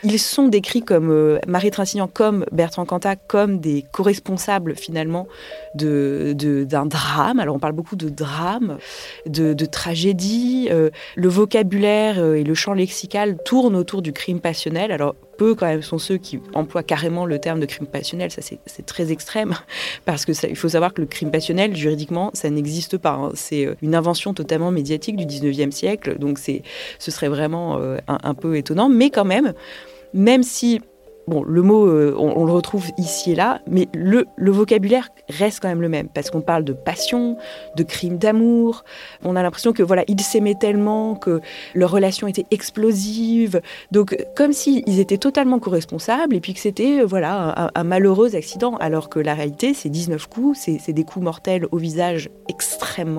Ils 0.04 0.20
sont 0.20 0.48
décrits 0.48 0.82
comme 0.82 1.12
euh, 1.12 1.40
Marie 1.48 1.72
Trintignant, 1.72 2.08
comme 2.08 2.46
Bertrand 2.52 2.86
Cantat, 2.86 3.16
comme 3.16 3.60
des 3.60 3.86
co-responsables 3.92 4.76
finalement 4.76 5.28
d'un 5.76 6.34
de, 6.34 6.66
d'un 6.68 6.86
drame. 6.86 7.40
Alors 7.40 7.56
on 7.56 7.60
parle 7.60 7.74
beaucoup 7.74 7.96
de 7.96 8.10
drame, 8.10 8.78
de, 9.28 9.54
de 9.54 9.66
tragédie. 9.66 10.68
Euh, 10.72 10.90
le 11.16 11.30
vocabulaire 11.30 12.20
euh, 12.20 12.36
et 12.36 12.44
le 12.44 12.54
champ 12.54 12.74
lexical 12.74 13.38
tournent 13.44 13.76
autour 13.76 14.02
du 14.02 14.14
crime 14.14 14.40
passionnel. 14.40 14.92
Alors 14.92 15.16
peu 15.38 15.56
quand 15.56 15.66
même 15.66 15.82
sont 15.82 15.98
ceux 15.98 16.18
qui 16.18 16.40
emploient 16.54 16.84
carrément 16.84 17.26
le 17.26 17.40
terme 17.40 17.60
de 17.60 17.66
crime 17.66 17.88
passionnel. 17.88 18.32
Ça 18.32 18.42
c'est 18.42 18.86
très 18.86 19.12
extrême 19.12 19.56
parce 20.06 20.26
que 20.26 20.32
il 20.48 20.56
faut 20.56 20.70
savoir 20.70 20.94
que 20.94 21.02
le 21.02 21.08
crime 21.08 21.32
passionnel 21.32 21.76
juridiquement 21.76 22.32
ça 22.34 22.50
n'existe 22.50 22.98
pas. 22.98 23.14
Hein. 23.14 23.32
C'est 23.36 23.70
une 23.82 23.96
invention 23.96 24.34
totalement 24.34 24.72
médiatique 24.72 25.16
du 25.16 25.26
19e 25.26 25.72
siècle. 25.72 26.18
Donc 26.20 26.40
c'est 26.40 26.64
ce 27.00 27.12
serait 27.12 27.30
vraiment 27.30 27.80
un, 28.12 28.18
un 28.24 28.34
peu 28.34 28.58
étonnant, 28.58 28.90
mais 28.90 29.10
quand 29.10 29.26
même 29.26 29.54
même 30.14 30.44
si 30.44 30.82
Bon, 31.28 31.44
le 31.44 31.62
mot, 31.62 31.86
euh, 31.86 32.16
on, 32.18 32.46
le 32.46 32.52
retrouve 32.52 32.88
ici 32.98 33.32
et 33.32 33.36
là, 33.36 33.62
mais 33.68 33.88
le, 33.94 34.26
vocabulaire 34.38 35.10
reste 35.30 35.60
quand 35.62 35.68
même 35.68 35.82
le 35.82 35.88
même, 35.88 36.10
parce 36.10 36.32
qu'on 36.32 36.42
parle 36.42 36.64
de 36.64 36.74
passion, 36.74 37.38
de 37.78 37.84
crime 37.84 38.18
d'amour. 38.18 38.84
On 39.24 39.36
a 39.36 39.44
l'impression 39.44 39.72
que 39.72 39.84
voilà, 39.84 40.04
ils 40.08 40.20
s'aimaient 40.20 40.56
tellement, 40.56 41.16
que 41.16 41.40
leur 41.76 41.92
relation 41.92 42.28
était 42.28 42.46
explosive. 42.50 43.62
Donc, 43.92 44.18
comme 44.36 44.52
s'ils 44.52 45.00
étaient 45.00 45.20
totalement 45.20 45.60
co-responsables, 45.60 46.36
et 46.36 46.42
puis 46.42 46.56
que 46.56 46.60
c'était 46.60 47.02
euh, 47.02 47.06
voilà, 47.06 47.72
un, 47.76 47.84
malheureux 47.84 48.36
accident, 48.36 48.76
alors 48.78 49.08
que 49.08 49.20
la 49.20 49.36
réalité, 49.36 49.76
c'est 49.76 49.90
19 49.90 50.28
coups, 50.28 50.60
c'est 50.60 50.94
des 50.94 51.04
coups 51.04 51.24
mortels 51.24 51.68
au 51.72 51.78
visage 51.78 52.32
extrêmement 52.50 52.71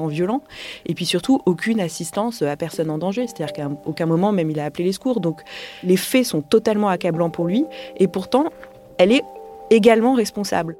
violents, 0.08 0.42
et 0.86 0.94
puis 0.94 1.06
surtout, 1.06 1.40
aucune 1.46 1.80
assistance 1.80 2.42
à 2.42 2.56
personne 2.56 2.90
en 2.90 2.98
danger. 2.98 3.26
C'est-à-dire 3.26 3.52
qu'à 3.52 3.70
aucun 3.84 4.06
moment, 4.06 4.32
même, 4.32 4.50
il 4.50 4.60
a 4.60 4.64
appelé 4.64 4.84
les 4.84 4.92
secours. 4.92 5.20
Donc, 5.20 5.40
les 5.82 5.96
faits 5.96 6.24
sont 6.24 6.42
totalement 6.42 6.88
accablants 6.88 7.30
pour 7.30 7.46
lui 7.46 7.64
et 7.98 8.08
pourtant, 8.08 8.52
elle 8.98 9.12
est 9.12 9.22
également 9.70 10.14
responsable. 10.14 10.76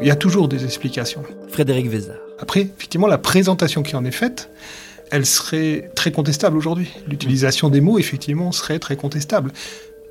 Il 0.00 0.06
y 0.06 0.10
a 0.10 0.16
toujours 0.16 0.48
des 0.48 0.64
explications. 0.64 1.22
Frédéric 1.48 1.88
Vézard. 1.88 2.16
Après, 2.38 2.60
effectivement, 2.60 3.06
la 3.06 3.18
présentation 3.18 3.82
qui 3.82 3.96
en 3.96 4.04
est 4.04 4.10
faite, 4.10 4.50
elle 5.10 5.24
serait 5.24 5.90
très 5.94 6.12
contestable 6.12 6.56
aujourd'hui. 6.56 6.92
L'utilisation 7.08 7.70
des 7.70 7.80
mots, 7.80 7.98
effectivement, 7.98 8.52
serait 8.52 8.78
très 8.78 8.96
contestable. 8.96 9.52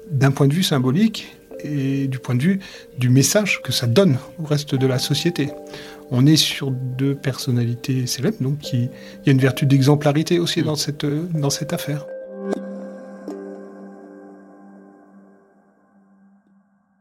D'un 0.10 0.32
point 0.32 0.48
de 0.48 0.54
vue 0.54 0.64
symbolique 0.64 1.36
et 1.64 2.08
du 2.08 2.20
point 2.20 2.36
de 2.36 2.42
vue 2.42 2.60
du 2.98 3.10
message 3.10 3.62
que 3.62 3.72
ça 3.72 3.88
donne 3.88 4.18
au 4.40 4.46
reste 4.46 4.76
de 4.76 4.88
la 4.88 5.00
société. 5.00 5.50
On 6.12 6.26
est 6.26 6.36
sur 6.36 6.72
deux 6.72 7.16
personnalités 7.16 8.06
célèbres, 8.08 8.38
donc 8.42 8.74
il 8.74 8.90
y 9.26 9.30
a 9.30 9.32
une 9.32 9.40
vertu 9.40 9.66
d'exemplarité 9.66 10.40
aussi 10.40 10.62
dans 10.62 10.76
cette, 10.76 11.06
dans 11.06 11.50
cette 11.50 11.74
affaire. 11.74 12.06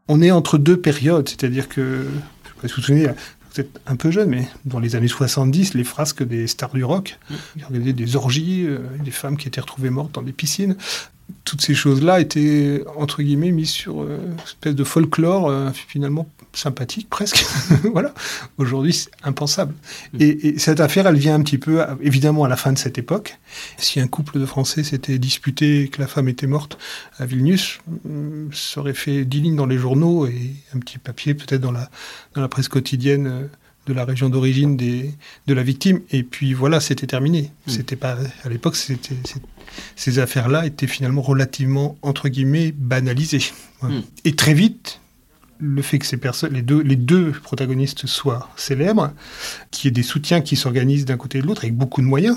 on 0.09 0.21
est 0.23 0.31
entre 0.31 0.59
deux 0.59 0.77
périodes, 0.77 1.29
c'est-à-dire 1.29 1.69
que, 1.69 2.07
je 2.63 2.75
vous 2.75 2.83
souvenir, 2.83 3.15
vous 3.53 3.61
êtes 3.61 3.81
un 3.87 3.97
peu 3.97 4.11
jeune, 4.11 4.29
mais 4.29 4.49
dans 4.65 4.79
les 4.79 4.97
années 4.97 5.09
70, 5.09 5.75
les 5.75 5.85
frasques 5.85 6.23
des 6.23 6.47
stars 6.47 6.73
du 6.73 6.85
rock, 6.85 7.19
il 7.57 7.63
y 7.63 7.65
avait 7.65 7.93
des 7.93 8.17
orgies, 8.17 8.65
euh, 8.67 8.79
des 9.03 9.11
femmes 9.11 9.37
qui 9.37 9.49
étaient 9.49 9.61
retrouvées 9.61 9.91
mortes 9.91 10.13
dans 10.13 10.23
des 10.23 10.33
piscines 10.33 10.77
toutes 11.45 11.61
ces 11.61 11.75
choses-là 11.75 12.21
étaient, 12.21 12.83
entre 12.97 13.23
guillemets, 13.23 13.51
mises 13.51 13.71
sur 13.71 14.03
euh, 14.03 14.19
une 14.27 14.41
espèce 14.41 14.75
de 14.75 14.85
folklore 14.85 15.49
euh, 15.49 15.71
finalement 15.73 16.29
sympathique 16.53 17.09
presque. 17.11 17.45
voilà. 17.93 18.15
Aujourd'hui, 18.59 18.93
c'est 18.93 19.11
impensable. 19.23 19.75
Mm. 20.13 20.19
Et, 20.21 20.59
cette 20.59 20.81
affaire, 20.81 21.07
elle 21.07 21.17
vient 21.17 21.35
un 21.35 21.43
petit 21.43 21.59
peu, 21.59 21.85
évidemment, 22.01 22.45
à 22.45 22.49
la 22.49 22.57
fin 22.57 22.73
de 22.73 22.79
cette 22.79 22.99
époque. 22.99 23.39
Si 23.77 24.01
un 24.01 24.07
couple 24.07 24.39
de 24.39 24.47
Français 24.47 24.83
s'était 24.83 25.19
disputé 25.19 25.83
et 25.83 25.89
que 25.89 26.01
la 26.01 26.07
femme 26.07 26.29
était 26.29 26.47
morte 26.47 26.79
à 27.19 27.27
Vilnius, 27.27 27.79
mm, 28.05 28.53
ça 28.53 28.81
aurait 28.81 28.95
fait 28.95 29.25
dix 29.25 29.41
lignes 29.41 29.57
dans 29.57 29.67
les 29.67 29.79
journaux 29.79 30.27
et 30.27 30.53
un 30.75 30.79
petit 30.79 30.99
papier 30.99 31.35
peut-être 31.35 31.61
dans 31.61 31.73
la, 31.73 31.91
dans 32.35 32.41
la 32.41 32.49
presse 32.49 32.69
quotidienne 32.69 33.27
euh, 33.27 33.47
de 33.87 33.93
la 33.93 34.05
région 34.05 34.29
d'origine 34.29 34.77
de 34.77 35.55
la 35.55 35.63
victime. 35.63 36.01
Et 36.11 36.23
puis 36.23 36.55
voilà, 36.55 36.81
c'était 36.81 37.07
terminé. 37.07 37.51
Mm. 37.67 37.71
C'était 37.71 37.97
pas 37.97 38.17
à 38.45 38.49
l'époque, 38.49 38.77
c'était 38.77 39.17
ces 39.97 40.19
affaires-là 40.19 40.67
étaient 40.67 40.87
finalement 40.87 41.23
relativement, 41.23 41.97
entre 42.03 42.29
guillemets, 42.29 42.73
banalisées. 42.73 43.53
Hmm. 43.83 44.01
Et 44.25 44.35
très 44.35 44.55
vite, 44.55 45.01
le 45.59 45.83
fait 45.83 45.99
que 45.99 46.07
ces 46.07 46.17
personnes, 46.17 46.55
les 46.55 46.63
deux, 46.63 46.83
les 46.83 46.97
deux 46.97 47.33
protagonistes 47.33 48.07
soient 48.07 48.51
célèbres, 48.57 49.13
qu'il 49.71 49.89
y 49.89 49.89
ait 49.89 49.93
des 49.93 50.03
soutiens 50.03 50.41
qui 50.41 50.57
s'organisent 50.57 51.05
d'un 51.05 51.17
côté 51.17 51.39
et 51.39 51.43
de 51.43 51.47
l'autre 51.47 51.65
avec 51.65 51.77
beaucoup 51.77 52.01
de 52.01 52.07
moyens, 52.07 52.37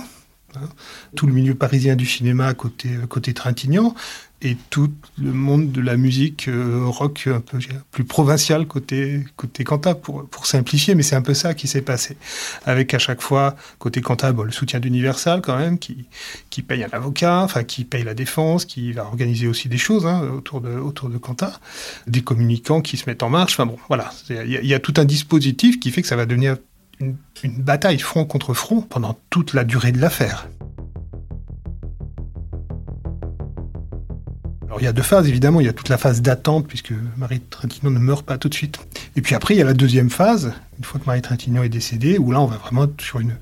hein. 0.62 0.70
tout 1.16 1.28
le 1.28 1.34
milieu 1.34 1.56
parisien 1.56 1.96
du 1.96 2.06
cinéma 2.06 2.54
côté, 2.54 2.90
côté 3.10 3.34
Trintignant, 3.34 3.96
et 4.42 4.56
tout 4.70 4.92
le 5.18 5.34
monde 5.34 5.72
de 5.72 5.82
la 5.82 5.98
musique 5.98 6.48
euh, 6.48 6.84
rock 6.86 7.28
un 7.28 7.40
peu 7.40 7.58
plus 7.90 8.04
provincial 8.04 8.68
côté 8.68 9.26
côté 9.36 9.64
Quentin 9.64 9.96
pour 9.96 10.28
pour 10.30 10.46
simplifier 10.46 10.94
mais 10.94 11.02
c'est 11.02 11.16
un 11.16 11.24
peu 11.24 11.34
ça 11.34 11.56
qui 11.56 11.68
s'est 11.68 11.82
passé. 11.82 12.18
Avec 12.66 12.94
à 12.94 13.00
chaque 13.00 13.22
fois 13.22 13.56
côté 13.80 14.02
Quentin 14.02 14.34
le 14.34 14.52
soutien 14.52 14.80
d'Universal 14.80 15.42
quand 15.42 15.58
même 15.58 15.80
qui 15.80 16.06
qui 16.52 16.62
paye 16.62 16.84
un 16.84 16.90
avocat 16.92 17.42
enfin 17.42 17.64
qui 17.64 17.84
paye 17.84 18.04
la 18.04 18.14
défense 18.14 18.66
qui 18.66 18.92
va 18.92 19.06
organiser 19.06 19.48
aussi 19.48 19.70
des 19.70 19.80
choses 19.80 20.06
hein, 20.06 20.22
autour 20.22 20.62
de 20.62 20.70
autour 20.78 21.10
de 21.10 21.18
Quentin. 21.18 21.52
Des 22.06 22.22
communicants 22.22 22.82
qui 22.82 22.98
se 22.98 23.10
mettent 23.10 23.24
en 23.24 23.30
marche 23.30 23.54
enfin 23.54 23.66
bon 23.66 23.78
voilà. 23.88 24.12
Il 24.30 24.66
y, 24.66 24.74
a 24.74 24.80
tout 24.80 24.94
un 24.98 25.06
dispositif 25.06 25.80
qui 25.80 25.90
fait 25.90 26.02
que 26.02 26.08
ça 26.08 26.16
va 26.16 26.26
devenir 26.26 26.58
une, 27.00 27.16
bataille 27.60 28.00
front 28.00 28.26
contre 28.26 28.54
front 28.54 28.82
pendant 28.82 29.18
toute 29.30 29.54
la 29.54 29.64
durée 29.64 29.92
de 29.92 30.00
l'affaire. 30.00 30.48
il 34.80 34.84
y 34.84 34.88
a 34.88 34.94
deux 34.94 35.02
phases, 35.02 35.28
évidemment. 35.28 35.60
Il 35.60 35.66
y 35.66 35.70
a 35.70 35.74
toute 35.74 35.90
la 35.90 35.98
phase 35.98 36.22
d'attente, 36.22 36.68
puisque 36.68 36.94
Marie 37.18 37.40
Trintignant 37.40 37.90
ne 37.90 37.98
meurt 37.98 38.24
pas 38.24 38.38
tout 38.38 38.48
de 38.48 38.54
suite. 38.54 38.78
Et 39.16 39.22
puis 39.22 39.34
après, 39.34 39.56
il 39.56 39.58
y 39.58 39.62
a 39.62 39.66
la 39.66 39.74
deuxième 39.74 40.12
phase, 40.12 40.54
une 40.78 40.84
fois 40.84 41.00
que 41.00 41.06
Marie 41.08 41.24
Trintignant 41.24 41.64
est 41.64 41.70
décédée, 41.70 42.20
où 42.20 42.32
là, 42.32 42.40
on 42.42 42.46
va 42.46 42.58
vraiment 42.58 42.84
être 42.84 43.02
sur 43.02 43.20
une, 43.20 43.38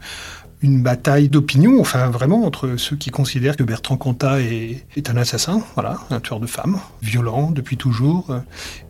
une 0.62 0.82
bataille 0.82 1.30
d'opinion, 1.30 1.80
enfin 1.80 2.10
vraiment 2.10 2.46
entre 2.46 2.76
ceux 2.78 2.96
qui 2.96 3.12
considèrent 3.12 3.56
que 3.56 3.64
Bertrand 3.64 3.98
Cantat 3.98 4.42
est, 4.42 4.86
est, 4.96 5.10
un 5.10 5.18
assassin, 5.18 5.62
voilà, 5.76 5.98
un 6.10 6.20
tueur 6.20 6.40
de 6.40 6.48
femmes, 6.48 6.80
violent 7.02 7.52
depuis 7.52 7.78
toujours, 7.78 8.42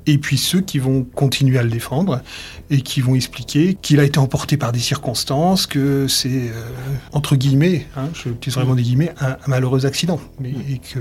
et 0.06 0.17
puis 0.17 0.38
ceux 0.38 0.62
qui 0.62 0.80
vont 0.80 1.04
continuer 1.04 1.58
à 1.58 1.63
le 1.63 1.69
défendre 1.69 2.21
et 2.69 2.82
qui 2.82 3.01
vont 3.01 3.15
expliquer 3.15 3.73
qu'il 3.73 3.99
a 3.99 4.04
été 4.04 4.19
emporté 4.19 4.58
par 4.58 4.71
des 4.71 4.80
circonstances, 4.80 5.67
que 5.67 6.08
c'est 6.08 6.49
euh, 6.49 6.69
entre 7.12 7.36
guillemets, 7.36 7.88
hein, 7.97 8.10
je 8.13 8.30
utilise 8.30 8.56
vraiment 8.56 8.75
des 8.75 8.84
guillemets, 8.84 9.13
un, 9.19 9.38
malheureux 9.47 9.86
accident, 9.86 10.19
mais 10.39 10.54
et 10.69 10.80
que 10.80 10.99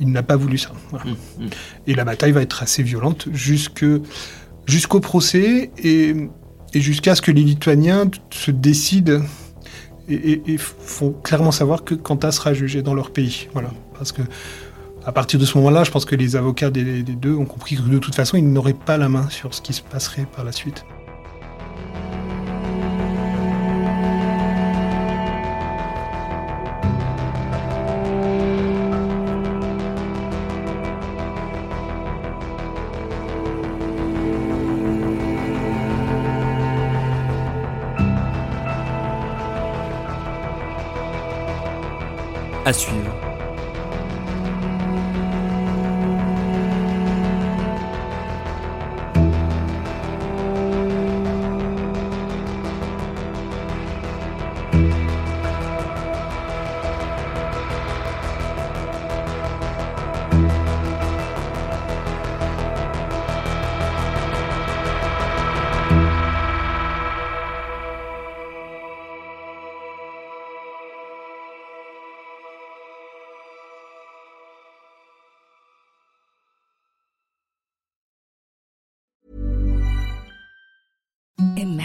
il 0.00 0.10
n'a 0.10 0.22
pas 0.22 0.36
voulu 0.36 0.58
ça. 0.58 0.72
Mmh, 0.92 0.96
mmh. 0.96 1.46
Et 1.86 1.94
la 1.94 2.04
bataille 2.04 2.32
va 2.32 2.42
être 2.42 2.62
assez 2.62 2.82
violente 2.82 3.28
jusqu'au 3.32 4.00
procès 5.00 5.70
et, 5.78 6.14
jusqu'à 6.74 7.14
ce 7.14 7.22
que 7.22 7.30
les 7.30 7.42
Lituaniens 7.42 8.10
se 8.30 8.50
décident 8.50 9.20
et, 10.08 10.56
font 10.58 11.12
clairement 11.22 11.52
savoir 11.52 11.84
que 11.84 11.94
Quentin 11.94 12.30
sera 12.30 12.52
jugé 12.54 12.82
dans 12.82 12.94
leur 12.94 13.10
pays. 13.10 13.48
Voilà. 13.52 13.70
Parce 13.96 14.12
que 14.12 14.22
à 15.06 15.12
partir 15.12 15.38
de 15.38 15.44
ce 15.44 15.58
moment-là, 15.58 15.84
je 15.84 15.90
pense 15.90 16.04
que 16.06 16.16
les 16.16 16.34
avocats 16.34 16.70
des 16.70 17.02
deux 17.02 17.34
ont 17.34 17.44
compris 17.44 17.76
que 17.76 17.82
de 17.82 17.98
toute 17.98 18.14
façon, 18.14 18.36
ils 18.38 18.50
n'auraient 18.50 18.72
pas 18.72 18.96
la 18.96 19.08
main 19.08 19.28
sur 19.28 19.52
ce 19.52 19.60
qui 19.60 19.74
se 19.74 19.82
passerait 19.82 20.26
par 20.34 20.44
la 20.44 20.52
suite. 20.52 20.84
À 42.66 42.72
suivre. 42.72 43.03